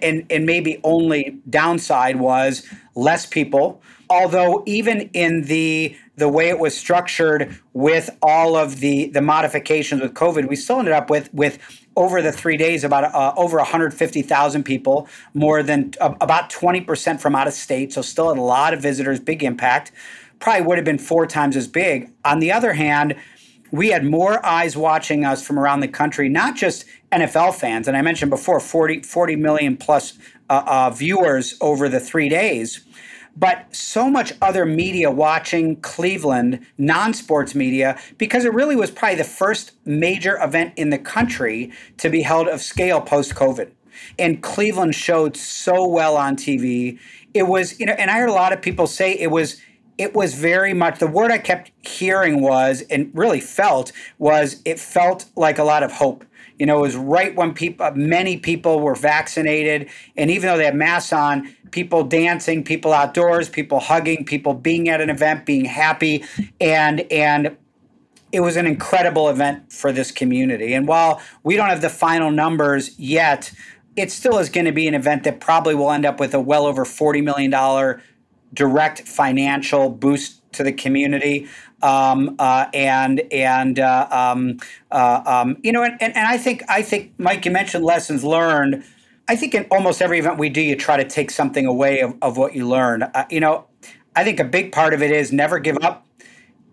and, 0.01 0.25
and 0.29 0.45
maybe 0.45 0.79
only 0.83 1.39
downside 1.49 2.17
was 2.17 2.67
less 2.95 3.25
people. 3.25 3.81
Although 4.09 4.63
even 4.65 5.09
in 5.13 5.43
the 5.43 5.95
the 6.17 6.27
way 6.27 6.49
it 6.49 6.59
was 6.59 6.77
structured 6.77 7.57
with 7.73 8.09
all 8.21 8.55
of 8.55 8.79
the 8.79 9.07
the 9.09 9.21
modifications 9.21 10.01
with 10.01 10.13
COVID, 10.13 10.49
we 10.49 10.55
still 10.55 10.79
ended 10.79 10.93
up 10.93 11.09
with 11.09 11.33
with 11.33 11.59
over 11.95 12.21
the 12.21 12.31
three 12.31 12.57
days 12.57 12.83
about 12.83 13.03
uh, 13.03 13.33
over 13.35 13.57
150,000 13.57 14.63
people, 14.63 15.07
more 15.33 15.61
than 15.61 15.93
uh, 15.99 16.13
about 16.21 16.49
20% 16.49 17.19
from 17.19 17.35
out 17.35 17.47
of 17.47 17.53
state. 17.53 17.91
So 17.91 18.01
still 18.01 18.31
a 18.31 18.33
lot 18.33 18.73
of 18.73 18.81
visitors, 18.81 19.19
big 19.19 19.43
impact. 19.43 19.91
Probably 20.39 20.65
would 20.65 20.77
have 20.77 20.85
been 20.85 20.97
four 20.97 21.27
times 21.27 21.55
as 21.57 21.67
big. 21.67 22.09
On 22.23 22.39
the 22.39 22.51
other 22.51 22.73
hand, 22.73 23.15
we 23.71 23.89
had 23.89 24.05
more 24.05 24.45
eyes 24.45 24.75
watching 24.75 25.23
us 25.25 25.45
from 25.45 25.57
around 25.57 25.79
the 25.79 25.87
country, 25.87 26.27
not 26.29 26.55
just 26.55 26.85
NFL 27.11 27.55
fans. 27.55 27.87
And 27.87 27.95
I 27.95 28.01
mentioned 28.01 28.29
before 28.29 28.59
40, 28.59 29.01
40 29.03 29.35
million 29.35 29.77
plus 29.77 30.17
uh, 30.51 30.63
uh, 30.67 30.89
viewers 30.89 31.55
over 31.61 31.87
the 31.87 31.99
three 31.99 32.29
days 32.29 32.85
but 33.37 33.73
so 33.73 34.09
much 34.09 34.33
other 34.41 34.65
media 34.65 35.09
watching 35.09 35.77
Cleveland, 35.77 36.65
non 36.77 37.13
sports 37.13 37.55
media, 37.55 37.97
because 38.17 38.43
it 38.43 38.53
really 38.53 38.75
was 38.75 38.91
probably 38.91 39.15
the 39.15 39.23
first 39.23 39.71
major 39.85 40.37
event 40.43 40.73
in 40.75 40.89
the 40.89 40.97
country 40.97 41.71
to 41.97 42.09
be 42.09 42.21
held 42.23 42.49
of 42.49 42.61
scale 42.61 42.99
post 42.99 43.33
COVID. 43.33 43.71
And 44.19 44.43
Cleveland 44.43 44.95
showed 44.95 45.37
so 45.37 45.87
well 45.87 46.17
on 46.17 46.35
TV. 46.35 46.99
It 47.33 47.43
was, 47.43 47.79
you 47.79 47.85
know, 47.85 47.93
and 47.93 48.11
I 48.11 48.19
heard 48.19 48.29
a 48.29 48.33
lot 48.33 48.51
of 48.51 48.61
people 48.61 48.85
say 48.85 49.13
it 49.13 49.31
was 49.31 49.61
it 49.97 50.15
was 50.15 50.33
very 50.33 50.73
much 50.73 50.99
the 50.99 51.07
word 51.07 51.31
I 51.31 51.37
kept 51.37 51.71
hearing 51.87 52.41
was 52.41 52.81
and 52.89 53.11
really 53.13 53.39
felt 53.39 53.91
was 54.17 54.61
it 54.65 54.79
felt 54.79 55.25
like 55.35 55.57
a 55.57 55.63
lot 55.63 55.83
of 55.83 55.91
hope. 55.91 56.25
You 56.61 56.67
know, 56.67 56.77
it 56.77 56.81
was 56.81 56.95
right 56.95 57.35
when 57.35 57.55
people 57.55 57.87
uh, 57.87 57.91
many 57.95 58.37
people 58.37 58.81
were 58.81 58.93
vaccinated, 58.93 59.89
and 60.15 60.29
even 60.29 60.47
though 60.47 60.57
they 60.57 60.65
had 60.65 60.75
masks 60.75 61.11
on, 61.11 61.51
people 61.71 62.03
dancing, 62.03 62.63
people 62.63 62.93
outdoors, 62.93 63.49
people 63.49 63.79
hugging, 63.79 64.25
people 64.25 64.53
being 64.53 64.87
at 64.87 65.01
an 65.01 65.09
event, 65.09 65.47
being 65.47 65.65
happy, 65.65 66.23
and 66.59 66.99
and 67.11 67.57
it 68.31 68.41
was 68.41 68.57
an 68.57 68.67
incredible 68.67 69.27
event 69.27 69.73
for 69.73 69.91
this 69.91 70.11
community. 70.11 70.75
And 70.75 70.87
while 70.87 71.19
we 71.41 71.55
don't 71.55 71.69
have 71.69 71.81
the 71.81 71.89
final 71.89 72.29
numbers 72.29 72.91
yet, 72.99 73.51
it 73.95 74.11
still 74.11 74.37
is 74.37 74.51
going 74.51 74.67
to 74.67 74.71
be 74.71 74.87
an 74.87 74.93
event 74.93 75.23
that 75.23 75.39
probably 75.39 75.73
will 75.73 75.89
end 75.89 76.05
up 76.05 76.19
with 76.19 76.35
a 76.35 76.39
well 76.39 76.67
over 76.67 76.85
$40 76.85 77.23
million 77.23 77.99
direct 78.53 79.07
financial 79.07 79.89
boost 79.89 80.41
to 80.53 80.63
the 80.63 80.71
community. 80.71 81.47
Um, 81.83 82.35
uh, 82.39 82.67
and 82.73 83.21
and 83.31 83.79
uh, 83.79 84.07
um, 84.11 84.59
uh, 84.91 85.21
um, 85.25 85.57
you 85.63 85.71
know, 85.71 85.83
and, 85.83 85.93
and, 86.01 86.15
and 86.15 86.27
I 86.27 86.37
think 86.37 86.63
I 86.69 86.81
think 86.81 87.13
Mike, 87.17 87.45
you 87.45 87.51
mentioned 87.51 87.83
lessons 87.83 88.23
learned. 88.23 88.83
I 89.27 89.35
think 89.35 89.53
in 89.55 89.65
almost 89.71 90.01
every 90.01 90.19
event 90.19 90.37
we 90.37 90.49
do, 90.49 90.61
you 90.61 90.75
try 90.75 90.97
to 90.97 91.07
take 91.07 91.31
something 91.31 91.65
away 91.65 92.01
of, 92.01 92.15
of 92.21 92.37
what 92.37 92.53
you 92.55 92.67
learned. 92.67 93.05
Uh, 93.13 93.25
you 93.29 93.39
know, 93.39 93.65
I 94.15 94.23
think 94.23 94.39
a 94.39 94.43
big 94.43 94.71
part 94.71 94.93
of 94.93 95.01
it 95.01 95.11
is 95.11 95.31
never 95.31 95.59
give 95.59 95.77
up. 95.81 96.05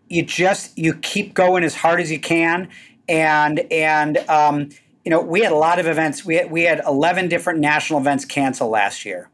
You 0.08 0.24
just 0.24 0.76
you 0.76 0.94
keep 0.94 1.34
going 1.34 1.64
as 1.64 1.74
hard 1.76 2.00
as 2.00 2.10
you 2.10 2.18
can, 2.18 2.68
and 3.08 3.60
and 3.70 4.18
um, 4.28 4.70
you 5.04 5.10
know 5.10 5.20
we 5.20 5.40
had 5.40 5.52
a 5.52 5.56
lot 5.56 5.78
of 5.78 5.86
events. 5.86 6.24
We 6.24 6.36
had, 6.36 6.50
we 6.50 6.62
had 6.62 6.82
eleven 6.86 7.28
different 7.28 7.60
national 7.60 8.00
events 8.00 8.24
canceled 8.24 8.70
last 8.70 9.04
year 9.04 9.30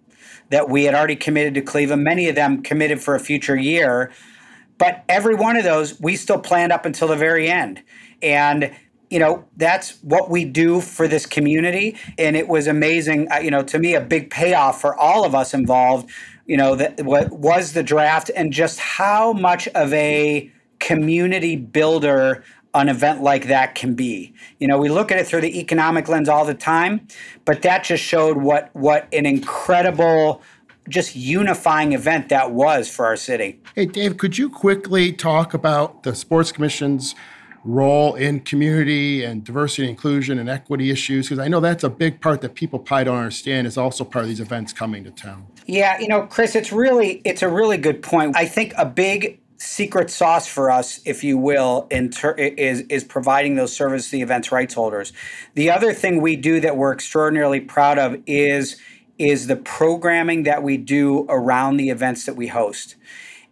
that 0.50 0.68
we 0.68 0.84
had 0.84 0.94
already 0.94 1.16
committed 1.16 1.54
to 1.54 1.62
Cleveland. 1.62 2.04
Many 2.04 2.28
of 2.28 2.34
them 2.34 2.62
committed 2.62 3.00
for 3.00 3.14
a 3.14 3.20
future 3.20 3.56
year, 3.56 4.12
but 4.78 5.04
every 5.08 5.34
one 5.34 5.56
of 5.56 5.64
those 5.64 5.98
we 6.00 6.16
still 6.16 6.38
planned 6.38 6.72
up 6.72 6.86
until 6.86 7.08
the 7.08 7.16
very 7.16 7.48
end, 7.48 7.82
and 8.22 8.74
you 9.10 9.18
know 9.18 9.44
that's 9.56 10.02
what 10.02 10.30
we 10.30 10.44
do 10.44 10.80
for 10.80 11.06
this 11.06 11.26
community 11.26 11.96
and 12.18 12.36
it 12.36 12.48
was 12.48 12.66
amazing 12.66 13.30
uh, 13.30 13.36
you 13.36 13.50
know 13.50 13.62
to 13.62 13.78
me 13.78 13.94
a 13.94 14.00
big 14.00 14.30
payoff 14.30 14.80
for 14.80 14.96
all 14.96 15.24
of 15.24 15.34
us 15.34 15.54
involved 15.54 16.10
you 16.46 16.56
know 16.56 16.74
that 16.74 17.04
what 17.04 17.30
was 17.30 17.74
the 17.74 17.82
draft 17.82 18.30
and 18.34 18.52
just 18.52 18.80
how 18.80 19.32
much 19.32 19.68
of 19.68 19.92
a 19.92 20.50
community 20.80 21.54
builder 21.54 22.42
an 22.74 22.88
event 22.88 23.22
like 23.22 23.46
that 23.46 23.76
can 23.76 23.94
be. 23.94 24.34
You 24.58 24.66
know, 24.66 24.78
we 24.78 24.88
look 24.88 25.12
at 25.12 25.18
it 25.18 25.26
through 25.26 25.42
the 25.42 25.60
economic 25.60 26.08
lens 26.08 26.28
all 26.28 26.44
the 26.44 26.54
time, 26.54 27.06
but 27.44 27.62
that 27.62 27.84
just 27.84 28.02
showed 28.02 28.36
what 28.36 28.70
what 28.74 29.06
an 29.12 29.26
incredible 29.26 30.42
just 30.88 31.16
unifying 31.16 31.92
event 31.92 32.28
that 32.28 32.52
was 32.52 32.88
for 32.88 33.06
our 33.06 33.16
city. 33.16 33.60
Hey 33.74 33.86
Dave, 33.86 34.16
could 34.16 34.36
you 34.38 34.50
quickly 34.50 35.12
talk 35.12 35.54
about 35.54 36.02
the 36.02 36.14
sports 36.14 36.52
commission's 36.52 37.14
role 37.64 38.14
in 38.14 38.40
community 38.40 39.24
and 39.24 39.42
diversity 39.42 39.88
inclusion 39.88 40.38
and 40.38 40.48
equity 40.48 40.90
issues 40.90 41.28
because 41.28 41.38
I 41.38 41.48
know 41.48 41.60
that's 41.60 41.82
a 41.82 41.88
big 41.88 42.20
part 42.20 42.42
that 42.42 42.54
people 42.54 42.78
probably 42.78 43.04
don't 43.04 43.16
understand 43.16 43.66
is 43.66 43.78
also 43.78 44.04
part 44.04 44.24
of 44.24 44.28
these 44.28 44.40
events 44.40 44.72
coming 44.72 45.02
to 45.04 45.10
town. 45.10 45.46
Yeah, 45.66 45.98
you 45.98 46.08
know, 46.08 46.26
Chris, 46.26 46.54
it's 46.54 46.72
really 46.72 47.22
it's 47.24 47.42
a 47.42 47.48
really 47.48 47.78
good 47.78 48.02
point. 48.02 48.36
I 48.36 48.44
think 48.44 48.74
a 48.76 48.84
big 48.84 49.40
secret 49.56 50.10
sauce 50.10 50.46
for 50.46 50.70
us, 50.70 51.00
if 51.06 51.24
you 51.24 51.38
will, 51.38 51.88
ter- 52.12 52.34
is 52.34 52.80
is 52.82 53.02
providing 53.02 53.56
those 53.56 53.74
services 53.74 54.10
to 54.10 54.16
the 54.16 54.22
events 54.22 54.52
rights 54.52 54.74
holders. 54.74 55.12
The 55.54 55.70
other 55.70 55.94
thing 55.94 56.20
we 56.20 56.36
do 56.36 56.60
that 56.60 56.76
we're 56.76 56.92
extraordinarily 56.92 57.60
proud 57.60 57.98
of 57.98 58.20
is 58.26 58.76
is 59.18 59.46
the 59.46 59.56
programming 59.56 60.42
that 60.44 60.62
we 60.62 60.76
do 60.76 61.26
around 61.28 61.76
the 61.76 61.90
events 61.90 62.26
that 62.26 62.36
we 62.36 62.48
host, 62.48 62.96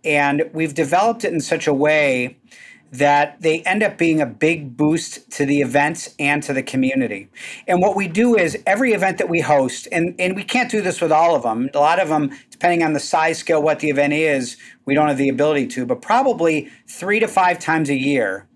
and 0.05 0.51
we've 0.53 0.75
developed 0.75 1.25
it 1.25 1.33
in 1.33 1.40
such 1.40 1.66
a 1.66 1.75
way 1.75 2.37
that 2.92 3.40
they 3.40 3.62
end 3.62 3.83
up 3.83 3.96
being 3.96 4.20
a 4.20 4.27
big 4.27 4.77
boost 4.77 5.31
to 5.31 5.46
the 5.46 5.62
events 5.62 6.14
and 6.18 6.42
to 6.42 6.53
the 6.53 6.62
community. 6.62 7.27
And 7.66 7.81
what 7.81 7.96
we 7.96 8.07
do 8.07 8.37
is 8.37 8.62
every 8.66 8.92
event 8.92 9.16
that 9.16 9.31
we 9.31 9.40
host, 9.40 9.88
and, 9.90 10.14
and 10.18 10.37
we 10.37 10.44
can't 10.44 10.70
do 10.70 10.83
this 10.83 11.01
with 11.01 11.11
all 11.11 11.35
of 11.35 11.42
them, 11.42 11.70
a 11.72 11.79
lot 11.79 11.98
of 11.98 12.09
them, 12.09 12.31
depending 12.51 12.83
on 12.83 12.92
the 12.92 13.01
size 13.01 13.38
scale, 13.38 13.62
what 13.62 13.81
the 13.81 13.88
event 13.88 14.12
is, 14.12 14.59
we 14.85 14.94
don't 14.94 15.09
have 15.09 15.16
the 15.16 15.31
ability 15.31 15.68
to, 15.68 15.87
but 15.87 16.03
probably 16.03 16.70
three 16.87 17.18
to 17.18 17.27
five 17.27 17.59
times 17.59 17.88
a 17.88 17.96
year, 17.96 18.46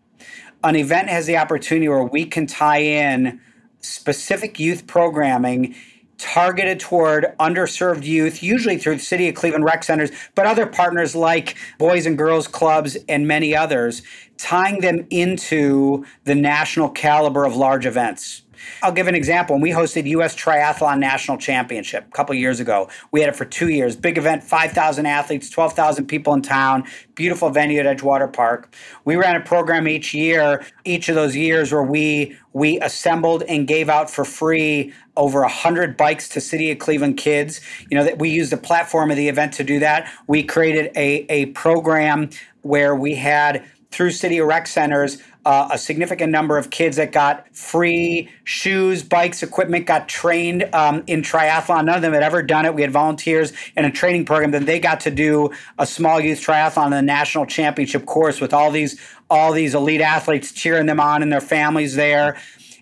an 0.62 0.76
event 0.76 1.08
has 1.08 1.24
the 1.24 1.38
opportunity 1.38 1.88
where 1.88 2.04
we 2.04 2.26
can 2.26 2.46
tie 2.46 2.82
in 2.82 3.40
specific 3.80 4.60
youth 4.60 4.86
programming 4.86 5.74
targeted 6.18 6.81
toward 6.81 7.35
underserved 7.38 8.05
youth, 8.05 8.42
usually 8.42 8.79
through 8.79 8.96
the 8.96 9.02
City 9.02 9.29
of 9.29 9.35
Cleveland 9.35 9.64
rec 9.64 9.85
centers, 9.85 10.11
but 10.35 10.46
other 10.46 10.66
partners 10.66 11.14
like 11.14 11.57
Boys 11.79 12.07
and 12.07 12.16
Girls 12.16 12.48
Clubs 12.48 12.96
and 13.09 13.26
many 13.29 13.55
others, 13.55 14.02
tying 14.38 14.81
them 14.81 15.07
into 15.11 16.05
the 16.24 16.35
national 16.35 16.88
caliber 16.88 17.44
of 17.44 17.57
large 17.57 17.87
events. 17.87 18.42
I'll 18.83 18.92
give 18.92 19.09
an 19.09 19.14
example. 19.14 19.55
When 19.55 19.62
we 19.62 19.70
hosted 19.70 20.07
U.S. 20.09 20.35
Triathlon 20.35 20.98
National 20.98 21.37
Championship 21.37 22.07
a 22.07 22.11
couple 22.11 22.35
years 22.35 22.61
ago, 22.61 22.88
we 23.12 23.20
had 23.20 23.29
it 23.29 23.37
for 23.37 23.44
two 23.44 23.68
years. 23.68 23.96
Big 23.96 24.18
event, 24.18 24.42
5,000 24.42 25.07
athletes, 25.07 25.50
12,000 25.50 26.07
people 26.07 26.35
in 26.35 26.42
town, 26.42 26.85
beautiful 27.14 27.50
venue 27.50 27.81
at 27.81 27.96
Edgewater 27.96 28.33
Park. 28.33 28.74
We 29.05 29.16
ran 29.16 29.37
a 29.37 29.40
program 29.40 29.88
each 29.88 30.14
year, 30.14 30.64
each 30.85 31.09
of 31.09 31.14
those 31.14 31.37
years 31.37 31.72
where 31.72 31.83
we 31.83 32.37
we 32.52 32.81
assembled 32.81 33.42
and 33.42 33.68
gave 33.68 33.90
out 33.90 34.09
for 34.09 34.24
free 34.24 34.94
over 35.14 35.40
100 35.40 35.94
bikes 35.94 36.26
to 36.31 36.40
City 36.40 36.70
of 36.70 36.79
Cleveland 36.79 37.18
kids. 37.18 37.61
You 37.90 37.98
know, 37.98 38.05
that 38.05 38.18
we 38.18 38.31
used 38.31 38.50
the 38.50 38.57
platform 38.57 39.11
of 39.11 39.18
the 39.18 39.29
event 39.29 39.52
to 39.55 39.64
do 39.64 39.79
that. 39.81 40.11
We 40.26 40.42
created 40.42 40.90
a, 40.96 41.26
a 41.29 41.46
program 41.46 42.31
where 42.62 42.94
we 42.96 43.14
had 43.14 43.64
through 43.96 44.11
city 44.11 44.40
rec 44.40 44.66
centers 44.66 45.22
uh, 45.46 45.68
a 45.70 45.78
significant 45.78 46.32
number 46.32 46.59
of 46.59 46.70
kids 46.70 46.96
that 46.96 47.12
got 47.12 47.46
free 47.56 48.28
shoes, 48.42 49.04
bikes, 49.04 49.44
equipment, 49.44 49.87
got 49.87 50.09
trained 50.09 50.68
um, 50.74 51.04
in 51.06 51.22
triathlon. 51.22 51.85
None 51.85 51.94
of 51.94 52.02
them 52.02 52.12
had 52.12 52.24
ever 52.24 52.42
done 52.42 52.66
it. 52.66 52.74
We 52.74 52.82
had 52.82 52.90
volunteers 52.90 53.52
in 53.76 53.85
a 53.85 53.90
training 53.92 54.24
program. 54.24 54.50
Then 54.50 54.64
they 54.64 54.80
got 54.80 54.98
to 55.00 55.11
do 55.12 55.50
a 55.78 55.87
small 55.87 56.20
youth 56.20 56.40
triathlon 56.40 56.87
in 56.87 56.90
the 56.90 57.02
national 57.02 57.46
championship 57.46 58.06
course 58.06 58.40
with 58.40 58.52
all 58.52 58.72
these 58.72 59.00
all 59.30 59.52
these 59.52 59.74
elite 59.74 60.00
athletes 60.00 60.50
cheering 60.50 60.87
them 60.87 60.98
on 60.98 61.22
and 61.22 61.32
their 61.32 61.40
families 61.40 61.94
there. 61.94 62.37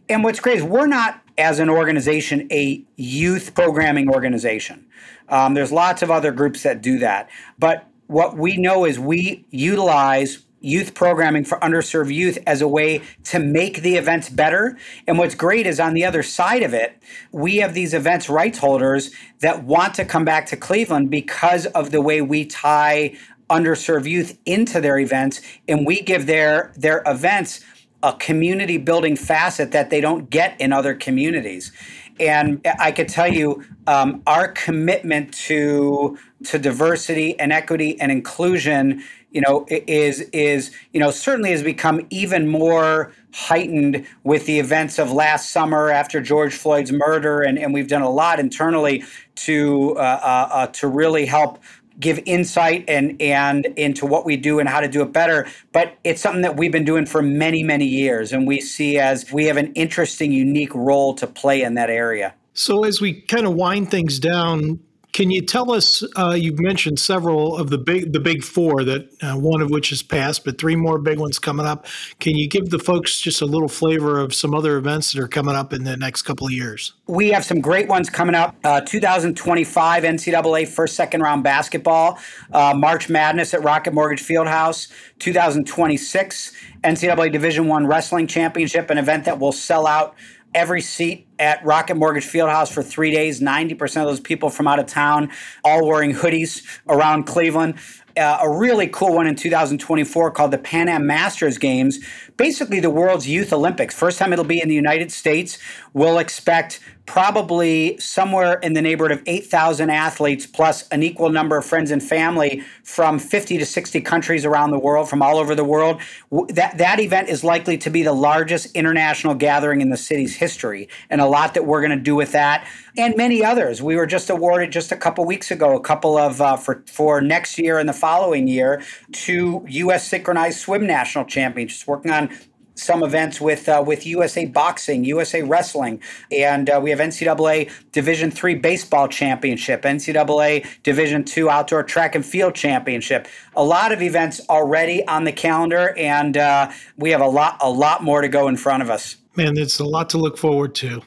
And 0.08 0.24
what's 0.24 0.40
great 0.40 0.56
is 0.56 0.64
we're 0.64 0.86
not, 0.86 1.20
as 1.36 1.58
an 1.58 1.68
organization, 1.68 2.48
a 2.50 2.82
youth 2.96 3.54
programming 3.54 4.08
organization. 4.08 4.86
Um, 5.28 5.52
there's 5.52 5.72
lots 5.72 6.02
of 6.02 6.10
other 6.10 6.32
groups 6.32 6.62
that 6.62 6.80
do 6.80 6.98
that, 6.98 7.28
but 7.58 7.86
what 8.06 8.36
we 8.36 8.56
know 8.56 8.84
is 8.84 8.98
we 8.98 9.46
utilize 9.50 10.44
youth 10.64 10.94
programming 10.94 11.44
for 11.44 11.58
underserved 11.58 12.12
youth 12.12 12.38
as 12.46 12.62
a 12.62 12.68
way 12.68 13.02
to 13.24 13.38
make 13.38 13.82
the 13.82 13.96
events 13.96 14.30
better. 14.30 14.76
And 15.06 15.18
what's 15.18 15.34
great 15.34 15.66
is 15.66 15.78
on 15.78 15.94
the 15.94 16.04
other 16.04 16.22
side 16.22 16.62
of 16.62 16.74
it, 16.74 17.00
we 17.32 17.58
have 17.58 17.74
these 17.74 17.94
events 17.94 18.28
rights 18.28 18.58
holders 18.58 19.10
that 19.40 19.64
want 19.64 19.94
to 19.94 20.04
come 20.04 20.24
back 20.24 20.46
to 20.46 20.56
Cleveland 20.56 21.10
because 21.10 21.66
of 21.66 21.90
the 21.90 22.00
way 22.00 22.20
we 22.22 22.46
tie 22.46 23.16
underserved 23.50 24.06
youth 24.06 24.38
into 24.46 24.80
their 24.80 24.98
events 24.98 25.40
and 25.68 25.86
we 25.86 26.00
give 26.00 26.26
their 26.26 26.72
their 26.76 27.02
events 27.06 27.60
a 28.02 28.12
community 28.14 28.76
building 28.76 29.16
facet 29.16 29.72
that 29.72 29.90
they 29.90 30.00
don't 30.00 30.28
get 30.30 30.60
in 30.60 30.72
other 30.72 30.94
communities. 30.94 31.72
And 32.20 32.64
I 32.78 32.92
could 32.92 33.08
tell 33.08 33.32
you, 33.32 33.64
um, 33.86 34.22
our 34.26 34.48
commitment 34.48 35.34
to 35.34 36.18
to 36.44 36.58
diversity 36.58 37.38
and 37.40 37.52
equity 37.52 38.00
and 38.00 38.12
inclusion 38.12 39.02
you 39.34 39.40
know, 39.40 39.66
is 39.68 40.20
is 40.32 40.70
you 40.92 41.00
know 41.00 41.10
certainly 41.10 41.50
has 41.50 41.62
become 41.62 42.06
even 42.10 42.46
more 42.46 43.12
heightened 43.32 44.06
with 44.22 44.46
the 44.46 44.60
events 44.60 44.96
of 44.96 45.10
last 45.10 45.50
summer 45.50 45.90
after 45.90 46.20
George 46.20 46.54
Floyd's 46.54 46.92
murder, 46.92 47.42
and, 47.42 47.58
and 47.58 47.74
we've 47.74 47.88
done 47.88 48.02
a 48.02 48.10
lot 48.10 48.38
internally 48.38 49.02
to 49.34 49.96
uh, 49.96 50.00
uh, 50.00 50.48
uh, 50.52 50.66
to 50.68 50.86
really 50.86 51.26
help 51.26 51.58
give 52.00 52.20
insight 52.26 52.84
and 52.88 53.20
and 53.20 53.66
into 53.76 54.06
what 54.06 54.24
we 54.24 54.36
do 54.36 54.58
and 54.58 54.68
how 54.68 54.80
to 54.80 54.88
do 54.88 55.02
it 55.02 55.12
better. 55.12 55.46
But 55.72 55.96
it's 56.04 56.20
something 56.20 56.42
that 56.42 56.56
we've 56.56 56.72
been 56.72 56.84
doing 56.84 57.06
for 57.06 57.22
many 57.22 57.62
many 57.62 57.86
years 57.86 58.32
and 58.32 58.46
we 58.46 58.60
see 58.60 58.98
as 58.98 59.30
we 59.32 59.46
have 59.46 59.56
an 59.56 59.72
interesting 59.74 60.32
unique 60.32 60.74
role 60.74 61.14
to 61.14 61.26
play 61.26 61.62
in 61.62 61.74
that 61.74 61.90
area. 61.90 62.34
So 62.52 62.84
as 62.84 63.00
we 63.00 63.20
kind 63.22 63.46
of 63.46 63.54
wind 63.54 63.90
things 63.90 64.18
down 64.18 64.80
can 65.14 65.30
you 65.30 65.40
tell 65.40 65.70
us? 65.70 66.02
Uh, 66.16 66.34
you've 66.36 66.58
mentioned 66.58 66.98
several 66.98 67.56
of 67.56 67.70
the 67.70 67.78
big 67.78 68.12
the 68.12 68.18
big 68.18 68.42
four 68.42 68.82
that 68.82 69.08
uh, 69.22 69.34
one 69.34 69.62
of 69.62 69.70
which 69.70 69.90
has 69.90 70.02
passed, 70.02 70.44
but 70.44 70.58
three 70.58 70.74
more 70.74 70.98
big 70.98 71.20
ones 71.20 71.38
coming 71.38 71.64
up. 71.64 71.86
Can 72.18 72.36
you 72.36 72.48
give 72.48 72.70
the 72.70 72.80
folks 72.80 73.20
just 73.20 73.40
a 73.40 73.46
little 73.46 73.68
flavor 73.68 74.18
of 74.18 74.34
some 74.34 74.54
other 74.54 74.76
events 74.76 75.12
that 75.12 75.22
are 75.22 75.28
coming 75.28 75.54
up 75.54 75.72
in 75.72 75.84
the 75.84 75.96
next 75.96 76.22
couple 76.22 76.48
of 76.48 76.52
years? 76.52 76.94
We 77.06 77.30
have 77.30 77.44
some 77.44 77.60
great 77.60 77.86
ones 77.86 78.10
coming 78.10 78.34
up. 78.34 78.56
Uh, 78.64 78.80
2025 78.80 80.02
NCAA 80.02 80.66
first 80.66 80.96
second 80.96 81.20
round 81.20 81.44
basketball, 81.44 82.18
uh, 82.52 82.74
March 82.76 83.08
Madness 83.08 83.54
at 83.54 83.62
Rocket 83.62 83.94
Mortgage 83.94 84.22
Fieldhouse. 84.22 84.88
2026 85.20 86.52
NCAA 86.82 87.30
Division 87.30 87.68
One 87.68 87.86
Wrestling 87.86 88.26
Championship, 88.26 88.90
an 88.90 88.98
event 88.98 89.24
that 89.26 89.38
will 89.38 89.52
sell 89.52 89.86
out 89.86 90.16
every 90.54 90.80
seat 90.80 91.26
at 91.38 91.64
Rocket 91.64 91.96
Mortgage 91.96 92.26
Fieldhouse 92.26 92.72
for 92.72 92.82
three 92.82 93.10
days. 93.10 93.40
90% 93.40 93.82
of 94.02 94.06
those 94.06 94.20
people 94.20 94.50
from 94.50 94.66
out 94.66 94.78
of 94.78 94.86
town, 94.86 95.30
all 95.64 95.86
wearing 95.86 96.12
hoodies 96.14 96.64
around 96.88 97.24
Cleveland. 97.24 97.74
Uh, 98.16 98.38
a 98.42 98.48
really 98.48 98.86
cool 98.86 99.14
one 99.14 99.26
in 99.26 99.34
2024 99.34 100.30
called 100.30 100.50
the 100.52 100.58
Pan 100.58 100.88
Am 100.88 101.06
Masters 101.06 101.58
Games. 101.58 101.98
Basically, 102.36 102.78
the 102.78 102.90
world's 102.90 103.26
youth 103.26 103.52
Olympics. 103.52 103.94
First 103.94 104.18
time 104.18 104.32
it'll 104.32 104.44
be 104.44 104.60
in 104.60 104.68
the 104.68 104.74
United 104.74 105.10
States. 105.10 105.58
We'll 105.94 106.18
expect 106.18 106.80
probably 107.06 107.98
somewhere 107.98 108.54
in 108.60 108.72
the 108.72 108.80
neighborhood 108.80 109.12
of 109.12 109.22
8,000 109.26 109.90
athletes 109.90 110.46
plus 110.46 110.88
an 110.88 111.02
equal 111.02 111.28
number 111.28 111.58
of 111.58 111.64
friends 111.64 111.90
and 111.90 112.02
family 112.02 112.62
from 112.82 113.18
50 113.18 113.58
to 113.58 113.66
60 113.66 114.00
countries 114.00 114.44
around 114.44 114.70
the 114.70 114.78
world, 114.78 115.08
from 115.08 115.20
all 115.20 115.36
over 115.36 115.54
the 115.54 115.64
world. 115.64 116.00
That, 116.48 116.78
that 116.78 117.00
event 117.00 117.28
is 117.28 117.44
likely 117.44 117.76
to 117.78 117.90
be 117.90 118.02
the 118.02 118.12
largest 118.12 118.74
international 118.74 119.34
gathering 119.34 119.82
in 119.82 119.90
the 119.90 119.96
city's 119.96 120.36
history, 120.36 120.88
and 121.10 121.20
a 121.20 121.26
lot 121.26 121.54
that 121.54 121.66
we're 121.66 121.80
going 121.80 121.96
to 121.96 122.02
do 122.02 122.14
with 122.14 122.32
that, 122.32 122.66
and 122.96 123.16
many 123.16 123.44
others. 123.44 123.82
We 123.82 123.96
were 123.96 124.06
just 124.06 124.30
awarded 124.30 124.72
just 124.72 124.90
a 124.90 124.96
couple 124.96 125.24
weeks 125.26 125.50
ago 125.50 125.76
a 125.76 125.80
couple 125.80 126.16
of 126.16 126.40
uh, 126.40 126.56
for 126.56 126.82
for 126.86 127.20
next 127.20 127.58
year 127.58 127.78
and 127.78 127.88
the 127.88 127.94
following 128.04 128.46
year 128.46 128.82
to 129.12 129.64
U.S. 129.66 130.06
synchronized 130.06 130.58
swim 130.58 130.86
national 130.86 131.24
championships, 131.24 131.86
working 131.86 132.10
on 132.10 132.28
some 132.74 133.02
events 133.02 133.40
with 133.40 133.66
uh, 133.66 133.82
with 133.86 134.04
USA 134.04 134.44
Boxing, 134.44 135.04
USA 135.04 135.40
Wrestling, 135.40 136.02
and 136.30 136.68
uh, 136.68 136.78
we 136.82 136.90
have 136.90 136.98
NCAA 136.98 137.70
Division 137.92 138.30
three 138.30 138.56
baseball 138.56 139.08
championship, 139.08 139.84
NCAA 139.84 140.66
Division 140.82 141.24
two 141.24 141.48
outdoor 141.48 141.82
track 141.82 142.14
and 142.14 142.26
field 142.26 142.54
championship. 142.54 143.26
A 143.56 143.64
lot 143.64 143.90
of 143.90 144.02
events 144.02 144.38
already 144.50 145.06
on 145.08 145.24
the 145.24 145.32
calendar, 145.32 145.94
and 145.96 146.36
uh, 146.36 146.70
we 146.98 147.10
have 147.10 147.22
a 147.22 147.26
lot 147.26 147.56
a 147.62 147.70
lot 147.70 148.02
more 148.02 148.20
to 148.20 148.28
go 148.28 148.48
in 148.48 148.58
front 148.58 148.82
of 148.82 148.90
us. 148.90 149.16
Man, 149.34 149.56
it's 149.56 149.78
a 149.78 149.84
lot 149.86 150.10
to 150.10 150.18
look 150.18 150.36
forward 150.36 150.74
to. 150.76 151.00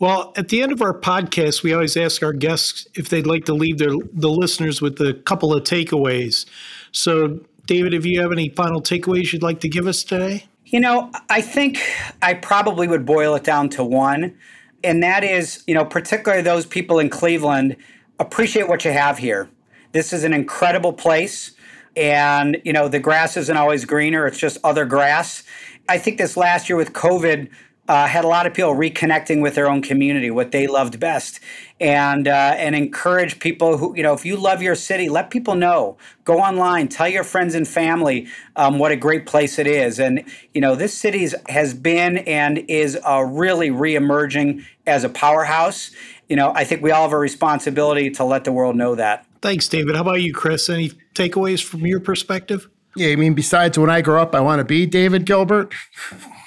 Well, 0.00 0.32
at 0.36 0.48
the 0.48 0.62
end 0.62 0.70
of 0.70 0.80
our 0.80 0.94
podcast, 0.94 1.64
we 1.64 1.72
always 1.72 1.96
ask 1.96 2.22
our 2.22 2.32
guests 2.32 2.86
if 2.94 3.08
they'd 3.08 3.26
like 3.26 3.44
to 3.46 3.54
leave 3.54 3.78
their 3.78 3.90
the 4.12 4.30
listeners 4.30 4.80
with 4.80 5.00
a 5.00 5.14
couple 5.14 5.52
of 5.52 5.64
takeaways. 5.64 6.46
So, 6.92 7.40
David, 7.66 7.94
if 7.94 8.06
you 8.06 8.20
have 8.20 8.30
any 8.30 8.48
final 8.50 8.80
takeaways 8.80 9.32
you'd 9.32 9.42
like 9.42 9.60
to 9.60 9.68
give 9.68 9.88
us 9.88 10.04
today? 10.04 10.46
You 10.66 10.80
know, 10.80 11.10
I 11.28 11.40
think 11.40 11.80
I 12.22 12.34
probably 12.34 12.86
would 12.86 13.06
boil 13.06 13.34
it 13.34 13.42
down 13.42 13.70
to 13.70 13.82
one, 13.82 14.36
and 14.84 15.02
that 15.02 15.24
is, 15.24 15.64
you 15.66 15.74
know, 15.74 15.84
particularly 15.84 16.42
those 16.42 16.64
people 16.64 17.00
in 17.00 17.10
Cleveland 17.10 17.76
appreciate 18.20 18.68
what 18.68 18.84
you 18.84 18.92
have 18.92 19.18
here. 19.18 19.48
This 19.92 20.12
is 20.12 20.22
an 20.22 20.32
incredible 20.32 20.92
place, 20.92 21.52
and, 21.96 22.58
you 22.64 22.72
know, 22.72 22.86
the 22.86 23.00
grass 23.00 23.36
isn't 23.36 23.56
always 23.56 23.84
greener, 23.84 24.26
it's 24.26 24.38
just 24.38 24.58
other 24.62 24.84
grass. 24.84 25.42
I 25.88 25.98
think 25.98 26.18
this 26.18 26.36
last 26.36 26.68
year 26.68 26.76
with 26.76 26.92
COVID, 26.92 27.48
uh, 27.88 28.06
had 28.06 28.24
a 28.24 28.28
lot 28.28 28.46
of 28.46 28.52
people 28.52 28.74
reconnecting 28.74 29.40
with 29.40 29.54
their 29.54 29.68
own 29.68 29.80
community, 29.80 30.30
what 30.30 30.52
they 30.52 30.66
loved 30.66 31.00
best, 31.00 31.40
and 31.80 32.28
uh, 32.28 32.54
and 32.56 32.74
encourage 32.74 33.38
people 33.40 33.78
who 33.78 33.96
you 33.96 34.02
know 34.02 34.12
if 34.12 34.26
you 34.26 34.36
love 34.36 34.60
your 34.60 34.74
city, 34.74 35.08
let 35.08 35.30
people 35.30 35.54
know. 35.54 35.96
Go 36.24 36.38
online, 36.38 36.88
tell 36.88 37.08
your 37.08 37.24
friends 37.24 37.54
and 37.54 37.66
family 37.66 38.28
um, 38.56 38.78
what 38.78 38.92
a 38.92 38.96
great 38.96 39.24
place 39.24 39.58
it 39.58 39.66
is, 39.66 39.98
and 39.98 40.22
you 40.52 40.60
know 40.60 40.74
this 40.74 40.92
city 40.92 41.26
has 41.48 41.72
been 41.72 42.18
and 42.18 42.58
is 42.68 42.98
uh, 43.08 43.22
really 43.22 43.70
reemerging 43.70 44.64
as 44.86 45.02
a 45.02 45.08
powerhouse. 45.08 45.90
You 46.28 46.36
know, 46.36 46.52
I 46.54 46.64
think 46.64 46.82
we 46.82 46.90
all 46.90 47.04
have 47.04 47.12
a 47.14 47.18
responsibility 47.18 48.10
to 48.10 48.24
let 48.24 48.44
the 48.44 48.52
world 48.52 48.76
know 48.76 48.94
that. 48.96 49.24
Thanks, 49.40 49.66
David. 49.66 49.94
How 49.94 50.02
about 50.02 50.20
you, 50.20 50.34
Chris? 50.34 50.68
Any 50.68 50.90
takeaways 51.14 51.64
from 51.64 51.86
your 51.86 52.00
perspective? 52.00 52.68
Yeah, 52.96 53.12
I 53.12 53.16
mean, 53.16 53.32
besides 53.32 53.78
when 53.78 53.88
I 53.88 54.02
grow 54.02 54.20
up, 54.20 54.34
I 54.34 54.40
want 54.40 54.58
to 54.58 54.64
be 54.64 54.84
David 54.84 55.24
Gilbert. 55.24 55.72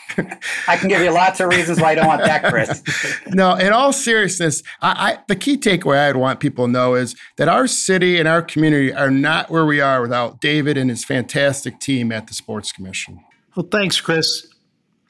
I 0.68 0.78
can 0.78 0.88
give 0.88 1.02
you 1.02 1.12
lots 1.12 1.40
of 1.40 1.50
reasons 1.50 1.80
why 1.80 1.92
I 1.92 1.96
don't 1.96 2.08
want 2.08 2.24
that, 2.24 2.44
Chris. 2.46 2.84
no, 3.28 3.56
in 3.56 3.74
all 3.74 3.94
seriousness, 3.94 4.64
I, 4.82 5.12
I, 5.14 5.18
the 5.28 5.36
key 5.36 5.58
takeaway 5.58 6.08
I'd 6.08 6.16
want 6.16 6.40
people 6.40 6.66
to 6.66 6.72
know 6.72 6.96
is 6.96 7.16
that 7.38 7.48
our 7.48 7.68
city 7.68 8.20
and 8.20 8.28
our 8.28 8.42
community 8.42 8.94
are 8.94 9.12
not 9.12 9.50
where 9.50 9.66
we 9.66 9.82
are 9.82 10.02
without 10.02 10.42
David 10.42 10.78
and 10.78 10.90
his 10.90 11.04
fantastic 11.04 11.80
team 11.80 12.12
at 12.12 12.28
the 12.28 12.34
Sports 12.34 12.72
Commission. 12.72 13.24
Well, 13.56 13.68
thanks, 13.70 14.00
Chris. 14.00 14.48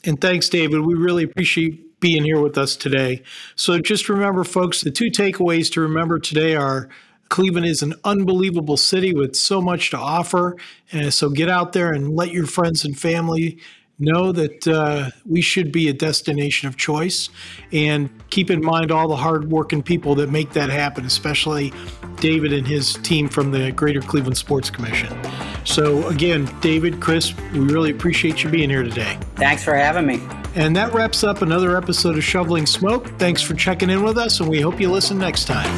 And 0.03 0.19
thanks, 0.19 0.49
David. 0.49 0.81
We 0.81 0.95
really 0.95 1.23
appreciate 1.23 1.99
being 1.99 2.23
here 2.23 2.41
with 2.41 2.57
us 2.57 2.75
today. 2.75 3.21
So 3.55 3.79
just 3.79 4.09
remember, 4.09 4.43
folks, 4.43 4.81
the 4.81 4.91
two 4.91 5.11
takeaways 5.11 5.71
to 5.73 5.81
remember 5.81 6.19
today 6.19 6.55
are 6.55 6.89
Cleveland 7.29 7.65
is 7.65 7.81
an 7.81 7.93
unbelievable 8.03 8.75
city 8.75 9.13
with 9.13 9.37
so 9.37 9.61
much 9.61 9.91
to 9.91 9.97
offer. 9.97 10.57
And 10.91 11.13
so 11.13 11.29
get 11.29 11.47
out 11.47 11.71
there 11.71 11.93
and 11.93 12.13
let 12.13 12.31
your 12.31 12.45
friends 12.45 12.83
and 12.83 12.99
family 12.99 13.57
know 14.01 14.31
that 14.31 14.67
uh, 14.67 15.11
we 15.25 15.41
should 15.41 15.71
be 15.71 15.87
a 15.89 15.93
destination 15.93 16.67
of 16.67 16.75
choice 16.75 17.29
and 17.71 18.09
keep 18.29 18.49
in 18.49 18.63
mind 18.63 18.91
all 18.91 19.07
the 19.07 19.15
hardworking 19.15 19.83
people 19.83 20.15
that 20.15 20.29
make 20.29 20.51
that 20.53 20.69
happen, 20.69 21.05
especially 21.05 21.71
David 22.17 22.51
and 22.53 22.67
his 22.67 22.95
team 22.95 23.29
from 23.29 23.51
the 23.51 23.71
Greater 23.71 24.01
Cleveland 24.01 24.37
Sports 24.37 24.69
Commission. 24.69 25.15
So, 25.63 26.07
again, 26.07 26.49
David, 26.61 26.99
Chris, 26.99 27.33
we 27.53 27.59
really 27.59 27.91
appreciate 27.91 28.43
you 28.43 28.49
being 28.49 28.69
here 28.69 28.83
today. 28.83 29.17
Thanks 29.35 29.63
for 29.63 29.75
having 29.75 30.05
me. 30.05 30.21
And 30.55 30.75
that 30.75 30.93
wraps 30.93 31.23
up 31.23 31.41
another 31.41 31.77
episode 31.77 32.17
of 32.17 32.23
Shoveling 32.23 32.65
Smoke. 32.65 33.07
Thanks 33.17 33.41
for 33.41 33.53
checking 33.53 33.89
in 33.89 34.03
with 34.03 34.17
us, 34.17 34.39
and 34.39 34.49
we 34.49 34.59
hope 34.59 34.81
you 34.81 34.91
listen 34.91 35.17
next 35.17 35.45
time. 35.45 35.69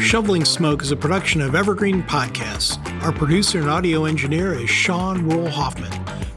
Shoveling 0.00 0.44
Smoke 0.44 0.82
is 0.82 0.90
a 0.90 0.96
production 0.96 1.40
of 1.40 1.54
Evergreen 1.54 2.02
Podcasts. 2.02 2.76
Our 3.02 3.12
producer 3.12 3.60
and 3.60 3.70
audio 3.70 4.04
engineer 4.04 4.52
is 4.54 4.68
Sean 4.68 5.28
Rule 5.28 5.48
Hoffman. 5.48 5.92